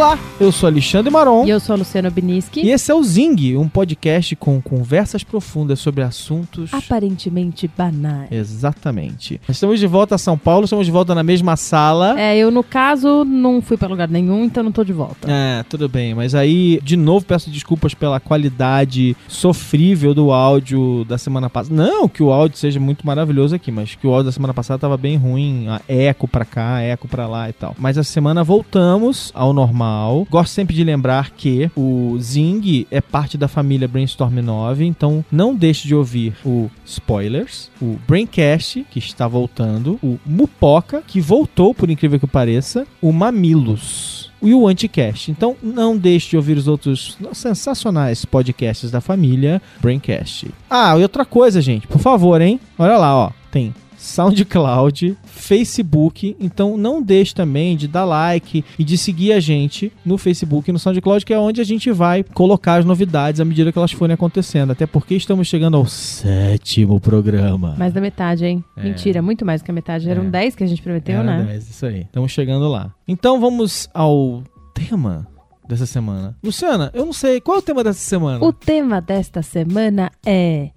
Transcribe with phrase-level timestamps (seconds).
[0.00, 0.29] 了。
[0.40, 1.44] Eu sou Alexandre Maron.
[1.44, 2.62] E eu sou a Luciana Biniski.
[2.64, 8.32] E esse é o Zing, um podcast com conversas profundas sobre assuntos aparentemente banais.
[8.32, 9.38] Exatamente.
[9.46, 12.18] Estamos de volta a São Paulo, estamos de volta na mesma sala.
[12.18, 15.30] É, eu no caso não fui para lugar nenhum, então não tô de volta.
[15.30, 21.18] É, tudo bem, mas aí de novo peço desculpas pela qualidade sofrível do áudio da
[21.18, 21.74] semana passada.
[21.74, 24.78] Não que o áudio seja muito maravilhoso aqui, mas que o áudio da semana passada
[24.78, 27.76] tava bem ruim, eco para cá, eco para lá e tal.
[27.78, 30.26] Mas essa semana voltamos ao normal.
[30.30, 35.56] Gosto sempre de lembrar que o Zing é parte da família Brainstorm 9, então não
[35.56, 41.90] deixe de ouvir o Spoilers, o Braincast, que está voltando, o Mupoca, que voltou, por
[41.90, 45.32] incrível que pareça, o Mamilos e o Anticast.
[45.32, 50.48] Então não deixe de ouvir os outros sensacionais podcasts da família Braincast.
[50.70, 52.60] Ah, e outra coisa, gente, por favor, hein?
[52.78, 53.32] Olha lá, ó.
[53.50, 56.34] Tem SoundCloud, Facebook.
[56.40, 60.72] Então não deixe também de dar like e de seguir a gente no Facebook e
[60.72, 63.92] no SoundCloud, que é onde a gente vai colocar as novidades à medida que elas
[63.92, 64.70] forem acontecendo.
[64.70, 67.74] Até porque estamos chegando ao sétimo programa.
[67.76, 68.64] Mais da metade, hein?
[68.74, 68.84] É.
[68.84, 70.08] Mentira, muito mais que a metade.
[70.08, 70.30] Eram é.
[70.30, 71.44] 10 que a gente prometeu, Era né?
[71.44, 72.00] 10, isso aí.
[72.00, 72.94] Estamos chegando lá.
[73.06, 74.42] Então vamos ao
[74.72, 75.26] tema
[75.68, 76.34] dessa semana.
[76.42, 78.42] Luciana, eu não sei, qual é o tema dessa semana?
[78.42, 80.70] O tema desta semana é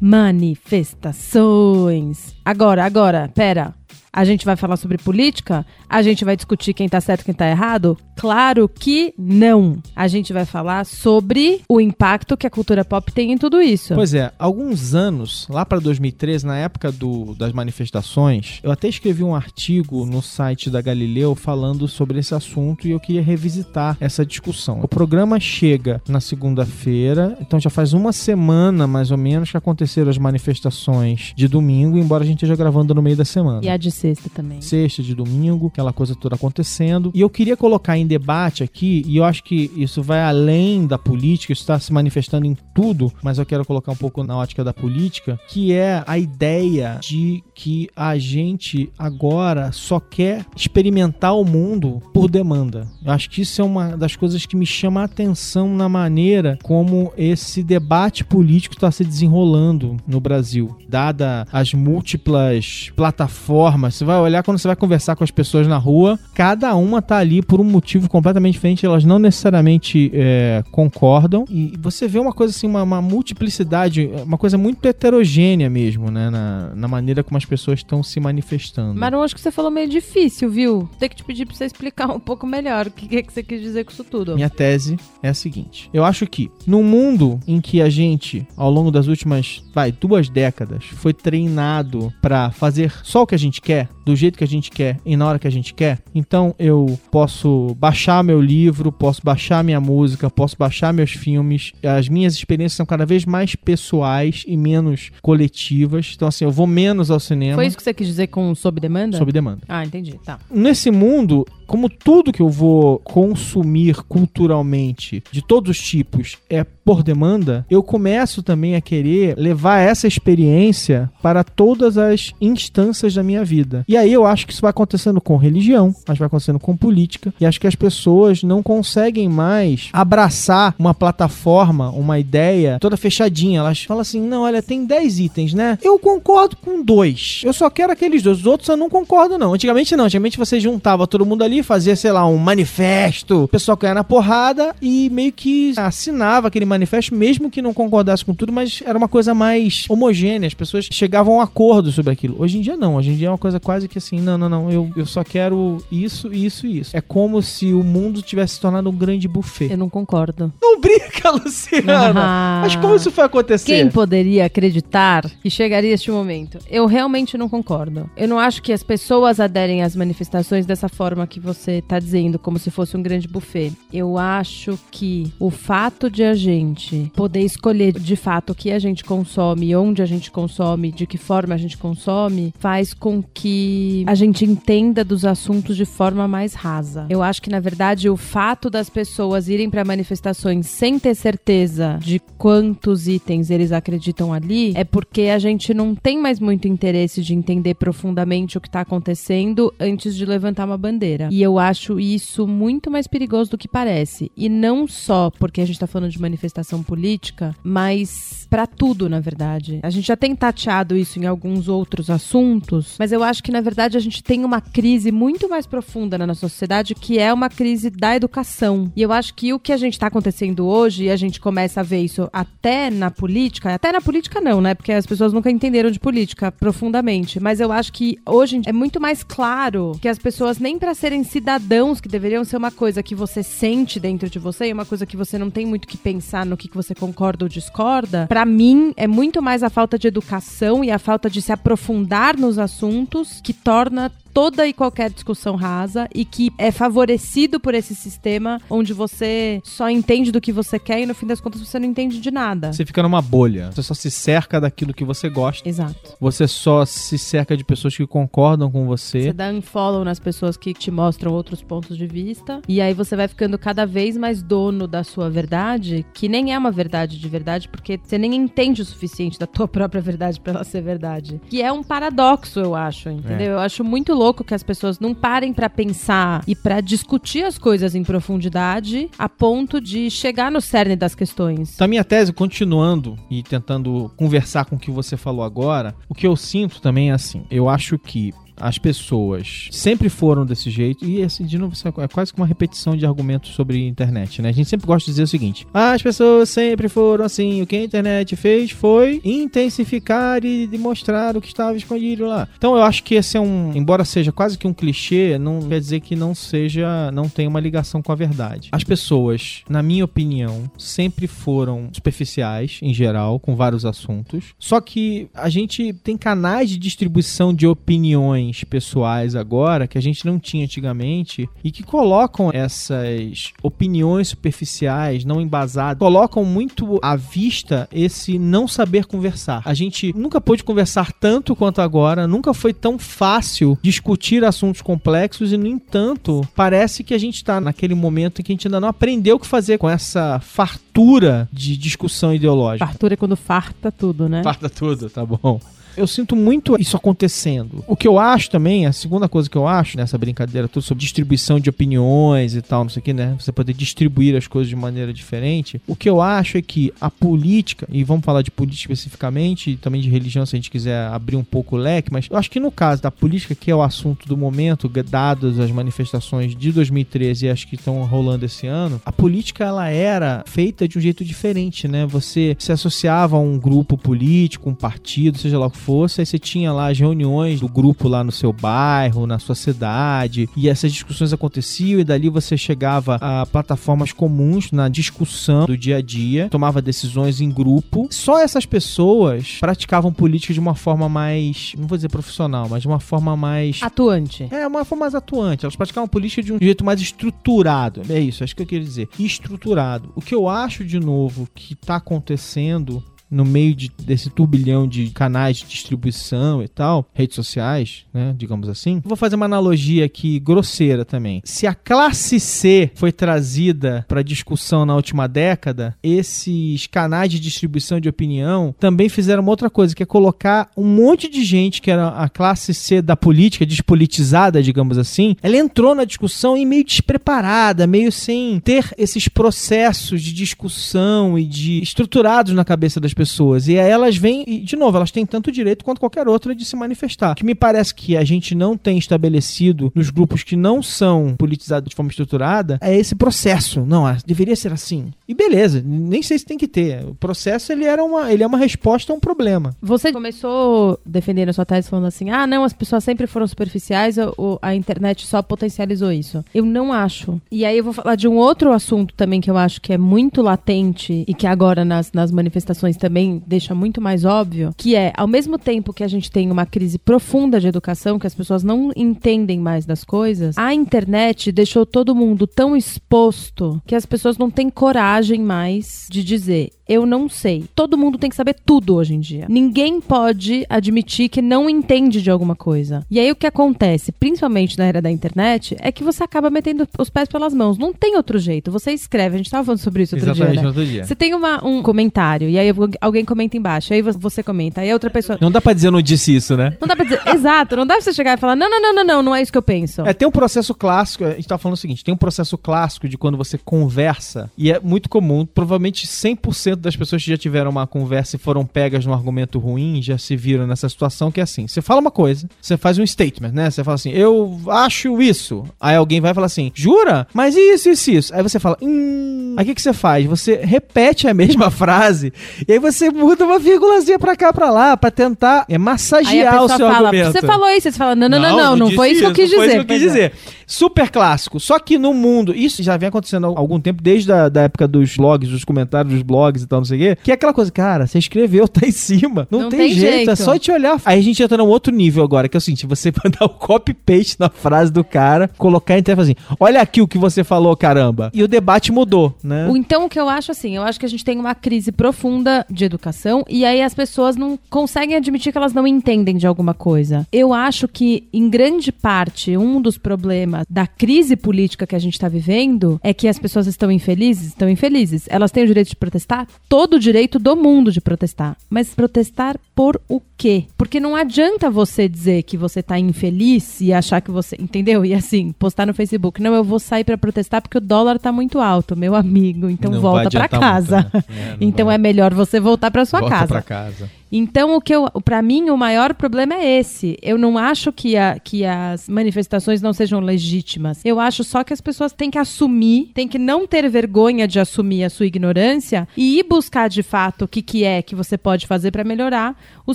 [0.00, 2.36] manifestações.
[2.44, 3.79] Agora, agora, pera.
[4.12, 5.64] A gente vai falar sobre política?
[5.88, 7.96] A gente vai discutir quem tá certo e quem tá errado?
[8.16, 9.78] Claro que não.
[9.94, 13.94] A gente vai falar sobre o impacto que a cultura pop tem em tudo isso.
[13.94, 19.22] Pois é, alguns anos, lá para 2013, na época do, das manifestações, eu até escrevi
[19.22, 24.26] um artigo no site da Galileu falando sobre esse assunto e eu queria revisitar essa
[24.26, 24.80] discussão.
[24.82, 30.10] O programa chega na segunda-feira, então já faz uma semana mais ou menos que aconteceram
[30.10, 33.60] as manifestações de domingo, embora a gente esteja gravando no meio da semana.
[33.64, 34.62] E a de sexta também.
[34.62, 37.10] Sexta, de domingo, aquela coisa toda acontecendo.
[37.14, 40.96] E eu queria colocar em debate aqui, e eu acho que isso vai além da
[40.96, 44.64] política, isso está se manifestando em tudo, mas eu quero colocar um pouco na ótica
[44.64, 51.44] da política, que é a ideia de que a gente agora só quer experimentar o
[51.44, 52.88] mundo por demanda.
[53.04, 56.58] Eu acho que isso é uma das coisas que me chama a atenção na maneira
[56.62, 64.18] como esse debate político está se desenrolando no Brasil, dada as múltiplas plataformas você vai
[64.18, 67.60] olhar quando você vai conversar com as pessoas na rua, cada uma tá ali por
[67.60, 71.44] um motivo completamente diferente, elas não necessariamente é, concordam.
[71.48, 76.30] E você vê uma coisa assim, uma, uma, multiplicidade, uma coisa muito heterogênea mesmo, né?
[76.30, 78.98] Na, na maneira como as pessoas estão se manifestando.
[78.98, 80.88] Mas eu acho que você falou meio difícil, viu?
[80.98, 83.42] Tem que te pedir pra você explicar um pouco melhor o que é que você
[83.42, 84.34] quis dizer com isso tudo.
[84.34, 88.70] Minha tese é a seguinte: eu acho que no mundo em que a gente, ao
[88.70, 93.60] longo das últimas, vai, duas décadas, foi treinado para fazer só o que a gente
[93.60, 96.54] quer, do jeito que a gente quer e na hora que a gente quer, então
[96.58, 101.72] eu posso baixar meu livro, posso baixar minha música, posso baixar meus filmes.
[101.82, 106.12] As minhas experiências são cada vez mais pessoais e menos coletivas.
[106.14, 107.54] Então, assim, eu vou menos ao cinema.
[107.54, 109.18] Foi isso que você quis dizer com sob demanda?
[109.18, 109.62] Sob demanda.
[109.68, 110.18] Ah, entendi.
[110.24, 110.38] Tá.
[110.50, 117.04] Nesse mundo, como tudo que eu vou consumir culturalmente, de todos os tipos, é por
[117.04, 123.44] demanda, eu começo também a querer levar essa experiência para todas as instâncias da minha
[123.44, 123.84] vida.
[123.86, 127.32] E aí eu acho que isso vai acontecendo com religião, mas vai acontecendo com política,
[127.40, 133.60] e acho que as pessoas não conseguem mais abraçar uma plataforma, uma ideia toda fechadinha.
[133.60, 135.78] Elas falam assim: não, olha, tem 10 itens, né?
[135.80, 137.42] Eu concordo com dois.
[137.44, 138.38] Eu só quero aqueles dois.
[138.38, 139.54] Os outros eu não concordo, não.
[139.54, 140.06] Antigamente não.
[140.06, 144.04] Antigamente você juntava todo mundo ali fazia, sei lá, um manifesto, o pessoal caía na
[144.04, 148.96] porrada e meio que assinava aquele manifesto, mesmo que não concordasse com tudo, mas era
[148.96, 152.36] uma coisa mais homogênea, as pessoas chegavam a um acordo sobre aquilo.
[152.38, 154.48] Hoje em dia não, hoje em dia é uma coisa quase que assim, não, não,
[154.48, 156.96] não, eu, eu só quero isso, isso e isso.
[156.96, 159.70] É como se o mundo tivesse se tornado um grande buffet.
[159.70, 160.52] Eu não concordo.
[160.60, 162.12] Não brinca, Luciana!
[162.16, 163.66] Ah, mas como isso foi acontecer?
[163.66, 166.58] Quem poderia acreditar que chegaria este momento?
[166.68, 168.10] Eu realmente não concordo.
[168.16, 172.38] Eu não acho que as pessoas aderem às manifestações dessa forma que você está dizendo,
[172.38, 173.72] como se fosse um grande buffet.
[173.92, 178.78] Eu acho que o fato de a gente poder escolher de fato o que a
[178.78, 184.04] gente consome, onde a gente consome, de que forma a gente consome, faz com que
[184.06, 187.06] a gente entenda dos assuntos de forma mais rasa.
[187.08, 191.98] Eu acho que, na verdade, o fato das pessoas irem para manifestações sem ter certeza
[192.00, 197.22] de quantos itens eles acreditam ali é porque a gente não tem mais muito interesse
[197.22, 201.28] de entender profundamente o que está acontecendo antes de levantar uma bandeira.
[201.30, 204.30] E E eu acho isso muito mais perigoso do que parece.
[204.36, 209.20] E não só porque a gente tá falando de manifestação política, mas para tudo, na
[209.20, 209.80] verdade.
[209.82, 213.62] A gente já tem tateado isso em alguns outros assuntos, mas eu acho que na
[213.62, 217.48] verdade a gente tem uma crise muito mais profunda na nossa sociedade, que é uma
[217.48, 218.92] crise da educação.
[218.94, 221.80] E eu acho que o que a gente tá acontecendo hoje, e a gente começa
[221.80, 224.74] a ver isso até na política, até na política não, né?
[224.74, 229.00] Porque as pessoas nunca entenderam de política profundamente, mas eu acho que hoje é muito
[229.00, 233.14] mais claro que as pessoas nem para serem cidadãos, que deveriam ser uma coisa que
[233.14, 236.44] você sente dentro de você e uma coisa que você não tem muito que pensar
[236.46, 240.84] no que você concorda ou discorda, para mim é muito mais a falta de educação
[240.84, 246.08] e a falta de se aprofundar nos assuntos que torna toda e qualquer discussão rasa
[246.14, 251.00] e que é favorecido por esse sistema onde você só entende do que você quer
[251.00, 252.72] e no fim das contas você não entende de nada.
[252.72, 253.70] Você fica numa bolha.
[253.72, 255.68] Você só se cerca daquilo que você gosta.
[255.68, 256.16] Exato.
[256.20, 259.22] Você só se cerca de pessoas que concordam com você.
[259.22, 263.16] Você dá unfollow nas pessoas que te mostram outros pontos de vista e aí você
[263.16, 267.28] vai ficando cada vez mais dono da sua verdade, que nem é uma verdade de
[267.28, 271.40] verdade, porque você nem entende o suficiente da tua própria verdade para ela ser verdade.
[271.48, 273.52] Que é um paradoxo, eu acho, entendeu?
[273.52, 273.54] É.
[273.54, 277.56] Eu acho muito louco que as pessoas não parem para pensar e para discutir as
[277.56, 281.72] coisas em profundidade a ponto de chegar no cerne das questões.
[281.74, 286.14] Então, a minha tese, continuando e tentando conversar com o que você falou agora, o
[286.14, 291.04] que eu sinto também é assim: eu acho que as pessoas sempre foram desse jeito,
[291.04, 294.50] e assim, de novo, é quase que uma repetição de argumentos sobre internet, né?
[294.50, 297.76] A gente sempre gosta de dizer o seguinte: as pessoas sempre foram assim, o que
[297.76, 302.48] a internet fez foi intensificar e mostrar o que estava escondido lá.
[302.56, 305.80] Então eu acho que esse é um, embora seja quase que um clichê, não quer
[305.80, 308.68] dizer que não seja, não tem uma ligação com a verdade.
[308.72, 314.54] As pessoas, na minha opinião, sempre foram superficiais em geral, com vários assuntos.
[314.58, 320.26] Só que a gente tem canais de distribuição de opiniões pessoais agora que a gente
[320.26, 327.88] não tinha antigamente e que colocam essas opiniões superficiais, não embasadas, colocam muito à vista
[327.92, 329.62] esse não saber conversar.
[329.64, 335.52] A gente nunca pôde conversar tanto quanto agora, nunca foi tão fácil discutir assuntos complexos
[335.52, 338.80] e, no entanto, parece que a gente está naquele momento em que a gente ainda
[338.80, 342.86] não aprendeu o que fazer com essa fartura de discussão ideológica.
[342.86, 344.42] Fartura é quando farta tudo, né?
[344.42, 345.60] Farta tudo, tá bom.
[346.00, 347.84] Eu sinto muito isso acontecendo.
[347.86, 351.02] O que eu acho também, a segunda coisa que eu acho nessa brincadeira toda sobre
[351.02, 353.36] distribuição de opiniões e tal, não sei o que, né?
[353.38, 355.78] Você poder distribuir as coisas de maneira diferente.
[355.86, 359.76] O que eu acho é que a política, e vamos falar de política especificamente, e
[359.76, 362.50] também de religião se a gente quiser abrir um pouco o leque, mas eu acho
[362.50, 366.72] que no caso da política, que é o assunto do momento, dadas as manifestações de
[366.72, 371.00] 2013 e as que estão rolando esse ano, a política ela era feita de um
[371.00, 372.06] jeito diferente, né?
[372.06, 376.26] Você se associava a um grupo político, um partido, seja lá o que fosse, aí
[376.26, 380.68] você tinha lá as reuniões do grupo lá no seu bairro, na sua cidade, e
[380.68, 386.00] essas discussões aconteciam e dali você chegava a plataformas comuns na discussão do dia a
[386.00, 388.06] dia, tomava decisões em grupo.
[388.08, 392.86] Só essas pessoas praticavam política de uma forma mais, não vou dizer profissional, mas de
[392.86, 394.46] uma forma mais atuante.
[394.52, 395.64] É, uma forma mais atuante.
[395.64, 398.02] Elas praticavam política de um jeito mais estruturado.
[398.08, 399.08] É isso, acho que eu queria dizer.
[399.18, 400.12] Estruturado.
[400.14, 405.10] O que eu acho de novo que está acontecendo no meio de, desse turbilhão de
[405.10, 409.00] canais de distribuição e tal, redes sociais, né, digamos assim.
[409.04, 411.40] Vou fazer uma analogia aqui grosseira também.
[411.44, 418.00] Se a classe C foi trazida para discussão na última década, esses canais de distribuição
[418.00, 421.90] de opinião também fizeram uma outra coisa, que é colocar um monte de gente que
[421.90, 426.84] era a classe C da política, despolitizada, digamos assim, ela entrou na discussão e meio
[426.84, 433.19] despreparada, meio sem ter esses processos de discussão e de estruturados na cabeça das pessoas
[433.20, 433.68] pessoas.
[433.68, 436.64] E aí elas vêm, e de novo, elas têm tanto direito quanto qualquer outra de
[436.64, 437.34] se manifestar.
[437.34, 441.90] Que me parece que a gente não tem estabelecido nos grupos que não são politizados
[441.90, 443.84] de forma estruturada é esse processo.
[443.84, 445.12] Não, ah, deveria ser assim.
[445.30, 447.04] E beleza, nem sei se tem que ter.
[447.04, 449.76] O processo ele era uma, ele é uma resposta a um problema.
[449.80, 454.16] Você começou defendendo a sua tese falando assim: ah, não, as pessoas sempre foram superficiais,
[454.36, 456.44] ou a internet só potencializou isso.
[456.52, 457.40] Eu não acho.
[457.50, 459.98] E aí eu vou falar de um outro assunto também que eu acho que é
[459.98, 464.96] muito latente e que agora nas, nas manifestações também também deixa muito mais óbvio, que
[464.96, 468.34] é, ao mesmo tempo que a gente tem uma crise profunda de educação, que as
[468.34, 474.06] pessoas não entendem mais das coisas, a internet deixou todo mundo tão exposto que as
[474.06, 477.64] pessoas não têm coragem mais de dizer eu não sei.
[477.74, 479.46] Todo mundo tem que saber tudo hoje em dia.
[479.48, 483.04] Ninguém pode admitir que não entende de alguma coisa.
[483.10, 486.86] E aí o que acontece, principalmente na era da internet, é que você acaba metendo
[486.98, 487.78] os pés pelas mãos.
[487.78, 488.70] Não tem outro jeito.
[488.72, 490.62] Você escreve, a gente tava falando sobre isso outro Exatamente, dia.
[490.62, 490.68] Né?
[490.68, 491.04] outro dia.
[491.04, 492.68] Você tem uma- um comentário, e aí
[493.00, 495.38] alguém comenta embaixo, aí você comenta, aí a outra pessoa.
[495.40, 496.76] Não dá pra dizer eu não disse isso, né?
[496.80, 497.20] Não dá pra dizer.
[497.26, 499.42] Exato, não dá pra você chegar e falar: não, não, não, não, não, não é
[499.42, 500.02] isso que eu penso.
[500.02, 503.08] É, tem um processo clássico, a gente tá falando o seguinte, tem um processo clássico
[503.08, 507.70] de quando você conversa, e é muito comum, provavelmente 100% das pessoas que já tiveram
[507.70, 511.42] uma conversa e foram pegas num argumento ruim, já se viram nessa situação que é
[511.42, 513.70] assim, você fala uma coisa, você faz um statement, né?
[513.70, 515.64] Você fala assim, eu acho isso.
[515.80, 517.26] Aí alguém vai falar assim, jura?
[517.32, 518.34] Mas isso, isso, isso.
[518.34, 519.40] Aí você fala, hum...
[519.56, 520.24] Aí o que, que você faz?
[520.26, 522.32] Você repete a mesma frase,
[522.66, 526.68] e aí você muda uma vírgulazinha pra cá, pra lá, pra tentar é, massagear o
[526.68, 527.32] seu fala: argumento.
[527.32, 529.50] você falou isso, você fala: não, não, não, não, não, foi isso que eu quis
[529.50, 529.76] não Foi dizer.
[529.76, 530.06] isso que eu quis é.
[530.06, 530.32] dizer.
[530.66, 531.58] Super clássico.
[531.58, 534.86] Só que no mundo, isso já vem acontecendo há algum tempo, desde a da época
[534.86, 537.52] dos blogs, dos comentários dos blogs e tal, não sei o quê, que é aquela
[537.52, 539.46] coisa, cara, você escreveu, tá em cima.
[539.50, 540.30] Não, Não tem, tem jeito, jeito.
[540.30, 541.00] é só te olhar.
[541.04, 543.48] Aí a gente entra num outro nível agora, que é o seguinte, você mandar o
[543.48, 547.18] copy-paste na frase do cara, colocar em tela e falar assim, olha aqui o que
[547.18, 548.30] você falou, caramba.
[548.32, 549.68] E o debate mudou, né?
[549.74, 552.64] Então, o que eu acho assim, eu acho que a gente tem uma crise profunda
[552.70, 556.74] de educação e aí as pessoas não conseguem admitir que elas não entendem de alguma
[556.74, 557.26] coisa.
[557.32, 562.14] Eu acho que, em grande parte, um dos problemas da crise política que a gente
[562.14, 565.26] está vivendo é que as pessoas estão infelizes, estão infelizes.
[565.28, 566.46] Elas têm o direito de protestar?
[566.68, 568.56] Todo o direito do mundo de protestar.
[568.68, 570.66] Mas protestar por o quê?
[570.78, 574.56] Porque não adianta você dizer que você tá infeliz e achar que você.
[574.58, 575.04] Entendeu?
[575.04, 576.40] E assim, postar no Facebook.
[576.40, 579.68] Não, eu vou sair pra protestar porque o dólar tá muito alto, meu amigo.
[579.68, 580.96] Então Não volta pra adiantar casa.
[581.12, 581.50] muito, né?
[581.50, 581.94] É, então vai.
[581.96, 583.46] é melhor você voltar pra sua Volta casa.
[583.48, 584.10] pra casa.
[584.32, 584.92] Então, o que
[585.24, 587.16] para mim, o maior problema é esse.
[587.22, 591.00] Eu não acho que, a- que as manifestações não sejam legítimas.
[591.04, 594.60] Eu acho só que as pessoas têm que assumir, têm que não ter vergonha de
[594.60, 598.38] assumir a sua ignorância e ir buscar de fato o que, que é que você
[598.38, 599.56] pode fazer para melhorar
[599.86, 599.94] o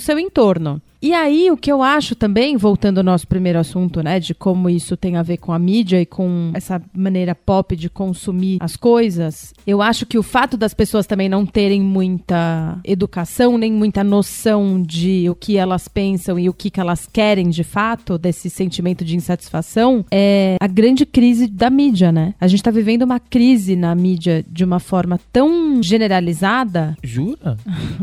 [0.00, 0.80] seu entorno.
[1.00, 4.68] E aí, o que eu acho também, voltando ao nosso primeiro assunto, né, de como
[4.70, 8.76] isso tem a ver com a mídia e com essa maneira pop de consumir as
[8.76, 14.02] coisas, eu acho que o fato das pessoas também não terem muita educação, nem muita
[14.02, 18.48] noção de o que elas pensam e o que, que elas querem de fato, desse
[18.50, 22.34] sentimento de insatisfação, é a grande crise da mídia, né?
[22.40, 27.56] A gente tá vivendo uma crise na mídia de uma forma tão generalizada Jura?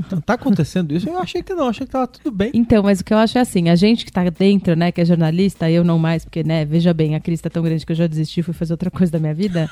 [0.09, 1.07] Tá- tá acontecendo isso?
[1.09, 2.51] Eu achei que não, achei que tava tudo bem.
[2.53, 5.00] Então, mas o que eu acho é assim, a gente que tá dentro, né, que
[5.00, 7.92] é jornalista, eu não mais, porque, né, veja bem, a crise tá tão grande que
[7.92, 9.70] eu já desisti fui fazer outra coisa da minha vida.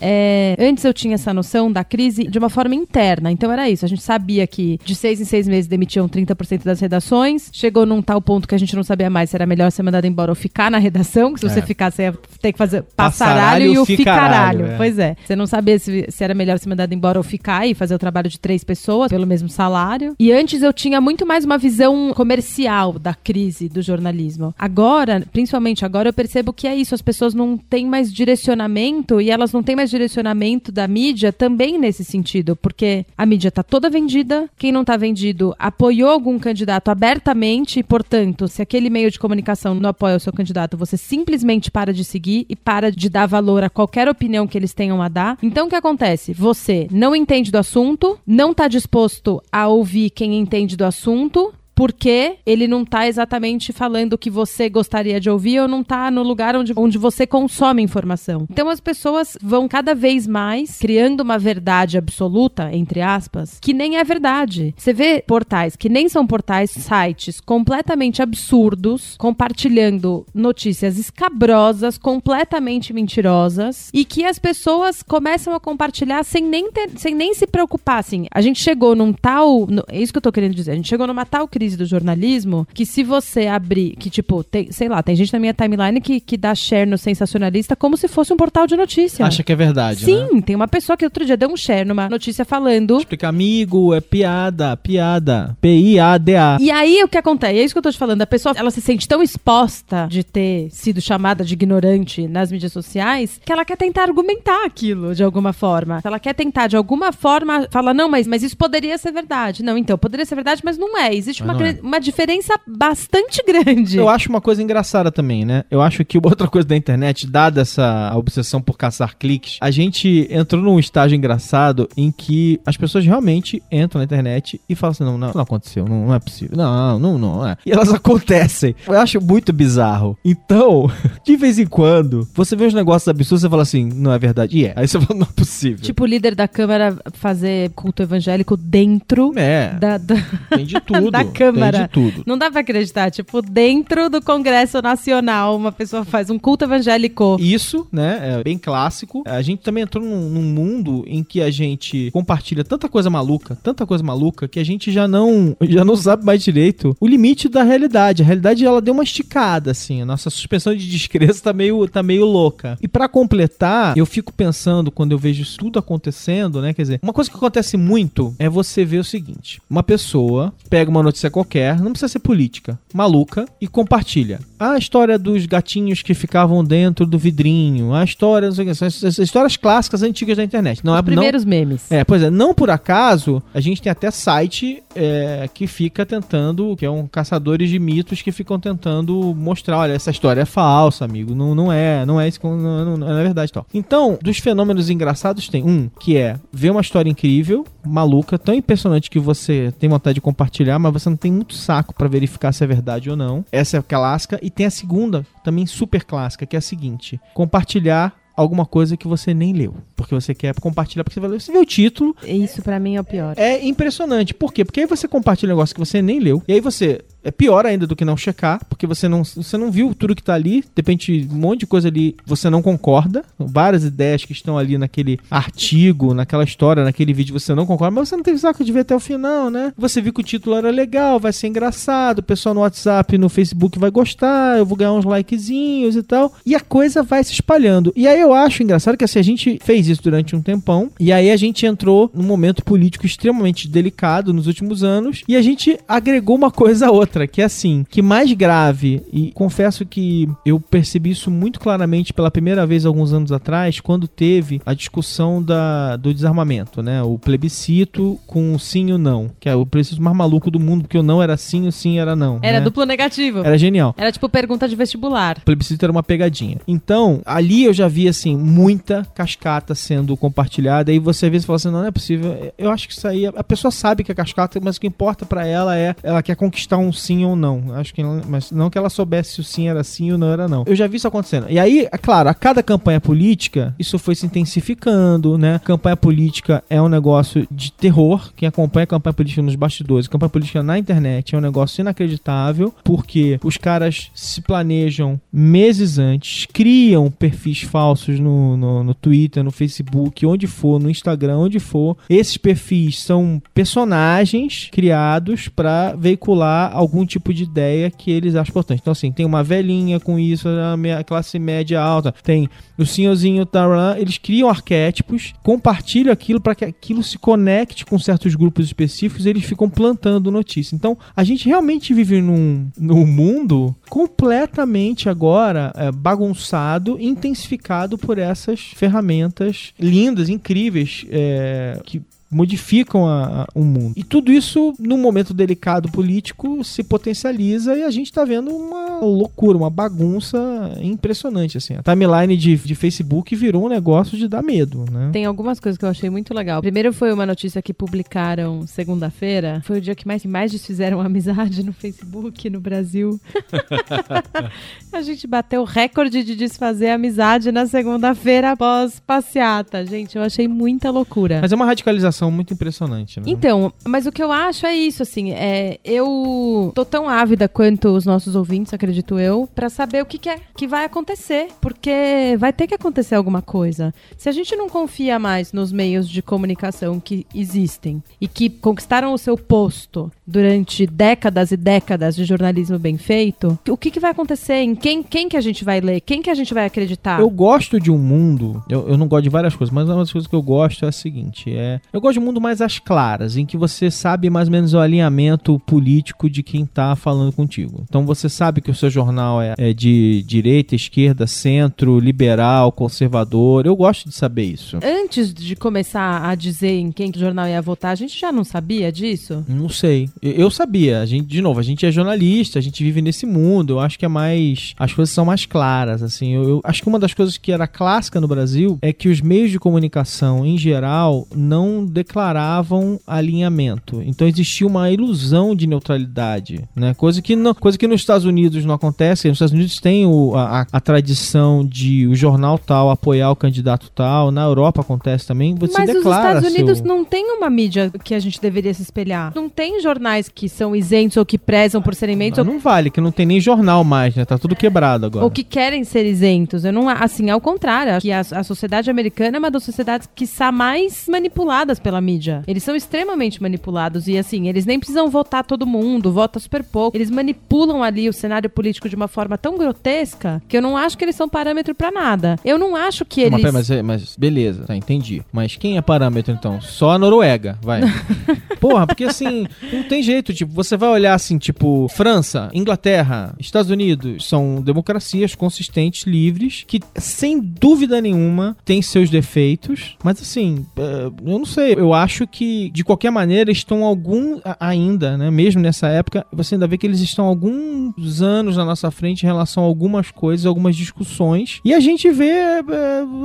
[0.00, 3.84] É, antes eu tinha essa noção da crise de uma forma interna, então era isso,
[3.84, 8.00] a gente sabia que de seis em seis meses demitiam 30% das redações, chegou num
[8.02, 10.34] tal ponto que a gente não sabia mais se era melhor ser mandado embora ou
[10.34, 11.62] ficar na redação, que se você É.
[11.62, 14.74] ficar, você ia ter que fazer Passaralho passaralho e e o ficaralho, ficaralho.
[14.74, 14.76] é.
[14.76, 17.74] Pois é, você não sabia se, se era melhor ser mandado embora ou ficar e
[17.74, 20.14] fazer o trabalho de três pessoas pelo mesmo salário.
[20.18, 24.54] E antes eu tinha muito mais uma visão comercial da crise do jornalismo.
[24.58, 26.94] Agora, principalmente agora, eu percebo que é isso.
[26.94, 31.78] As pessoas não têm mais direcionamento e elas não têm mais direcionamento da mídia também
[31.78, 34.48] nesse sentido, porque a mídia tá toda vendida.
[34.56, 39.74] Quem não tá vendido apoiou algum candidato abertamente e, portanto, se aquele meio de comunicação
[39.74, 43.62] não apoia o seu candidato, você simplesmente para de seguir e para de dar valor
[43.64, 45.38] a qualquer opinião que eles tenham a dar.
[45.42, 46.32] Então, o que acontece?
[46.32, 52.38] Você não entende do assunto, não tá disposto a ouvir quem entende do assunto, porque
[52.44, 56.24] ele não tá exatamente falando o que você gostaria de ouvir ou não tá no
[56.24, 58.48] lugar onde, onde você consome informação.
[58.50, 63.96] Então as pessoas vão cada vez mais criando uma verdade absoluta, entre aspas, que nem
[63.96, 64.74] é verdade.
[64.76, 73.88] Você vê portais que nem são portais, sites completamente absurdos, compartilhando notícias escabrosas, completamente mentirosas,
[73.94, 77.98] e que as pessoas começam a compartilhar sem nem, ter- sem nem se preocupar.
[78.00, 79.64] Assim, a gente chegou num tal.
[79.68, 80.72] no- é isso que eu tô querendo dizer.
[80.72, 83.96] A gente chegou numa tal crise do jornalismo que se você abrir.
[83.96, 86.98] Que, tipo, tem, sei lá, tem gente na minha timeline que, que dá share no
[86.98, 89.24] sensacionalista como se fosse um portal de notícia.
[89.24, 90.28] Acha que é verdade, né?
[90.28, 92.98] Sim, tem uma pessoa que outro dia deu um share numa notícia falando.
[92.98, 95.56] Explica, amigo, é piada, piada.
[95.60, 96.58] P-I-A-D-A.
[96.60, 97.58] E aí o que acontece?
[97.58, 98.22] É isso que eu tô te falando.
[98.22, 102.72] A pessoa ela se sente tão exposta de ter sido chamada de ignorante nas mídias
[102.72, 106.00] sociais que ela quer tentar argumentar aquilo de alguma forma.
[106.04, 109.62] Ela quer tentar de alguma forma falar, não, mas, mas isso poderia ser verdade.
[109.62, 111.14] Não, então, poderia ser verdade, mas não é.
[111.14, 111.78] Existe Mas uma é.
[111.82, 113.96] uma diferença bastante grande.
[113.96, 115.64] Eu acho uma coisa engraçada também, né?
[115.70, 120.26] Eu acho que outra coisa da internet, dada essa obsessão por caçar cliques, a gente
[120.30, 125.04] entrou num estágio engraçado em que as pessoas realmente entram na internet e falam assim:
[125.04, 126.56] não, não, não aconteceu, não, não é possível.
[126.56, 127.56] Não, não, não é.
[127.64, 128.74] E elas acontecem.
[128.86, 130.16] Eu acho muito bizarro.
[130.24, 130.90] Então,
[131.24, 134.56] de vez em quando, você vê uns negócios absurdos e fala assim: não é verdade.
[134.56, 134.72] E é.
[134.76, 135.78] Aí você fala: não é possível.
[135.78, 139.74] Tipo, o líder da Câmara fazer culto evangélico dentro é.
[139.78, 140.14] da, da,
[140.50, 141.10] Tem de tudo.
[141.10, 141.47] da Câmara.
[141.52, 142.22] Tem de tudo.
[142.26, 143.10] Não dá pra acreditar.
[143.10, 147.36] Tipo, dentro do Congresso Nacional, uma pessoa faz um culto evangélico.
[147.40, 148.38] Isso, né?
[148.38, 149.22] É bem clássico.
[149.26, 153.56] A gente também entrou num, num mundo em que a gente compartilha tanta coisa maluca,
[153.62, 157.48] tanta coisa maluca, que a gente já não, já não sabe mais direito o limite
[157.48, 158.22] da realidade.
[158.22, 160.02] A realidade, ela deu uma esticada, assim.
[160.02, 162.78] A nossa suspensão de descrença tá meio, tá meio louca.
[162.82, 166.72] E para completar, eu fico pensando, quando eu vejo isso tudo acontecendo, né?
[166.72, 170.90] Quer dizer, uma coisa que acontece muito é você ver o seguinte: uma pessoa pega
[170.90, 174.40] uma notícia qualquer, não precisa ser política, maluca, e compartilha.
[174.58, 178.84] A história dos gatinhos que ficavam dentro do vidrinho, a história, não sei o que,
[178.84, 180.84] essas histórias clássicas antigas da internet.
[180.84, 181.86] Não Os é, primeiros memes.
[181.90, 186.04] não, é, pois é, não por acaso, a gente tem até site é, que fica
[186.04, 190.44] tentando, que é um caçadores de mitos que ficam tentando mostrar, olha, essa história é
[190.44, 193.66] falsa, amigo, não, não é, não é isso, não, não, não é verdade tal.
[193.72, 199.10] Então, dos fenômenos engraçados tem um, que é ver uma história incrível, maluca, tão impressionante
[199.10, 202.64] que você tem vontade de compartilhar, mas você não tem muito saco pra verificar se
[202.64, 203.44] é verdade ou não.
[203.52, 204.38] Essa é a clássica.
[204.42, 209.08] E tem a segunda, também super clássica, que é a seguinte: compartilhar alguma coisa que
[209.08, 209.74] você nem leu.
[209.96, 212.94] Porque você quer compartilhar, porque você vai ler, você vê o título, Isso pra mim
[212.94, 213.34] é o pior.
[213.36, 214.32] é impressionante.
[214.32, 214.64] Por quê?
[214.64, 216.40] Porque aí você compartilha um negócio que você nem leu.
[216.46, 217.00] E aí você.
[217.28, 220.22] É pior ainda do que não checar, porque você não, você não viu tudo que
[220.22, 220.62] tá ali.
[220.62, 223.22] De repente, um monte de coisa ali você não concorda.
[223.38, 228.08] Várias ideias que estão ali naquele artigo, naquela história, naquele vídeo, você não concorda, mas
[228.08, 229.74] você não teve saco de ver até o final, né?
[229.76, 233.28] Você viu que o título era legal, vai ser engraçado, o pessoal no WhatsApp, no
[233.28, 236.32] Facebook vai gostar, eu vou ganhar uns likezinhos e tal.
[236.46, 237.92] E a coisa vai se espalhando.
[237.94, 241.12] E aí eu acho engraçado que assim, a gente fez isso durante um tempão, e
[241.12, 245.78] aí a gente entrou num momento político extremamente delicado nos últimos anos, e a gente
[245.86, 250.60] agregou uma coisa a outra, que é assim, que mais grave, e confesso que eu
[250.60, 255.96] percebi isso muito claramente pela primeira vez alguns anos atrás, quando teve a discussão da,
[255.96, 257.02] do desarmamento, né?
[257.02, 260.60] O plebiscito com o sim e o não, que é o plebiscito mais maluco do
[260.60, 262.38] mundo, porque o não era sim e o sim era não.
[262.42, 262.64] Era né?
[262.64, 263.40] duplo negativo.
[263.40, 263.48] Era...
[263.48, 263.94] Era genial.
[264.12, 265.38] tipo pergunta de vestibular.
[265.38, 266.58] O plebiscito era uma pegadinha.
[266.66, 270.92] Então, ali eu já vi, assim, muita cascata sendo compartilhada.
[270.92, 272.52] E você às vezes fala assim: não, não é possível.
[272.56, 273.26] Eu acho que isso aí.
[273.26, 276.36] A pessoa sabe que é cascata, mas o que importa pra ela é ela quer
[276.36, 277.74] conquistar um sim ou não.
[277.74, 280.28] Acho que não, mas não que ela soubesse se o sim era sim ou não
[280.28, 280.64] era não.
[280.66, 281.46] Eu já vi isso acontecendo.
[281.48, 285.60] E aí, é claro, a cada campanha política, isso foi se intensificando, né?
[285.64, 288.32] Campanha política é um negócio de terror.
[288.36, 292.74] Quem acompanha a campanha política nos bastidores, campanha política na internet é um negócio inacreditável,
[292.84, 299.50] porque os caras se planejam meses antes, criam perfis falsos no, no, no Twitter, no
[299.50, 301.96] Facebook, onde for, no Instagram, onde for.
[302.08, 308.80] Esses perfis são personagens criados pra veicular algum tipo de ideia que eles acham importante.
[308.80, 312.48] Então, assim, tem uma velhinha com isso, a classe média alta, tem
[312.78, 313.66] o senhorzinho, tá,
[313.98, 319.28] eles criam arquétipos, compartilham aquilo para que aquilo se conecte com certos grupos específicos e
[319.28, 320.74] eles ficam plantando notícia.
[320.74, 328.60] Então, a gente realmente vive num, num mundo completamente agora é, bagunçado, intensificado por essas
[328.74, 333.94] ferramentas lindas, incríveis, é, que modificam a- a- o mundo.
[333.96, 338.98] E tudo isso, num momento delicado político, se potencializa e a gente tá vendo uma
[339.00, 340.38] loucura, uma bagunça
[340.82, 341.74] impressionante, assim.
[341.74, 345.10] A timeline de, de Facebook virou um negócio de dar medo, né?
[345.12, 346.60] Tem algumas coisas que eu achei muito legal.
[346.60, 349.62] Primeiro foi uma notícia que publicaram segunda-feira.
[349.64, 353.20] Foi o dia que mais, que mais desfizeram amizade no Facebook no Brasil.
[354.92, 359.84] a gente bateu o recorde de desfazer amizade na segunda-feira após passeata.
[359.86, 361.38] Gente, eu achei muita loucura.
[361.40, 363.26] Mas é uma radicalização muito impressionante, né?
[363.28, 367.88] Então, mas o que eu acho é isso, assim, é, eu tô tão ávida quanto
[367.88, 372.36] os nossos ouvintes, acredito eu, pra saber o que, que é que vai acontecer, porque
[372.38, 373.94] vai ter que acontecer alguma coisa.
[374.16, 379.12] Se a gente não confia mais nos meios de comunicação que existem e que conquistaram
[379.12, 384.10] o seu posto durante décadas e décadas de jornalismo bem feito, o que, que vai
[384.10, 384.56] acontecer?
[384.56, 386.02] Em quem, quem que a gente vai ler?
[386.02, 387.20] Quem que a gente vai acreditar?
[387.20, 390.12] Eu gosto de um mundo, eu, eu não gosto de várias coisas, mas uma das
[390.12, 392.78] coisas que eu gosto é a seguinte, é, eu gosto de um mundo mais às
[392.78, 397.32] claras, em que você sabe mais ou menos o alinhamento político de quem tá falando
[397.32, 397.84] contigo.
[397.88, 403.66] Então você sabe que o seu jornal é, é de direita, esquerda, centro, liberal, conservador.
[403.66, 404.78] Eu gosto de saber isso.
[404.82, 408.30] Antes de começar a dizer em quem que o jornal ia votar, a gente já
[408.30, 409.44] não sabia disso?
[409.48, 410.10] Não sei.
[410.22, 413.74] Eu, sabia, a gente, de novo, a gente é jornalista, a gente vive nesse mundo,
[413.74, 414.74] eu acho que é mais.
[414.78, 416.34] As coisas são mais claras, assim.
[416.34, 419.20] Eu, eu acho que uma das coisas que era clássica no Brasil é que os
[419.20, 424.02] meios de comunicação, em geral, não declaravam alinhamento.
[424.02, 426.94] Então existia uma ilusão de neutralidade, né?
[426.94, 429.28] Coisa que, não, coisa que nos Estados Unidos não acontece.
[429.28, 433.90] Nos Estados Unidos tem o, a, a tradição de o jornal tal apoiar o candidato
[433.94, 434.30] tal.
[434.30, 435.54] Na Europa acontece também.
[435.54, 436.86] Você Mas os declara Estados Unidos seu...
[436.86, 439.32] não tem uma mídia que a gente deveria se espelhar.
[439.34, 442.90] Não tem jornais que são isentos ou que prezam por serem isentos Não, não vale,
[442.90, 444.24] que não tem nem jornal mais, né?
[444.24, 445.24] Tá tudo quebrado agora.
[445.24, 446.64] ou que querem ser isentos.
[446.64, 450.08] Eu não, assim, ao contrário, acho que a, a sociedade americana é uma das sociedades
[450.14, 452.42] que está mais manipuladas pela mídia.
[452.46, 456.96] Eles são extremamente manipulados e assim, eles nem precisam votar todo mundo, vota super pouco.
[456.96, 460.96] Eles manipulam ali o cenário político de uma forma tão grotesca que eu não acho
[460.96, 462.36] que eles são parâmetro pra nada.
[462.44, 465.22] Eu não acho que Mas, eles mas, é- mas beleza, tá, entendi.
[465.32, 466.60] Mas quem é parâmetro então?
[466.60, 467.80] Só a Noruega, vai.
[468.60, 473.70] Porra, porque assim, não tem jeito, tipo, você vai olhar assim, tipo, França, Inglaterra, Estados
[473.70, 481.06] Unidos, são democracias consistentes, livres, que sem dúvida nenhuma têm seus defeitos, mas assim, é,
[481.06, 485.88] eu não sei, eu acho que de qualquer maneira estão algum ainda, né, mesmo nessa
[485.88, 489.66] época, você ainda vê que eles estão alguns anos na nossa frente em relação a
[489.66, 492.62] algumas coisas, algumas discussões, e a gente vê é,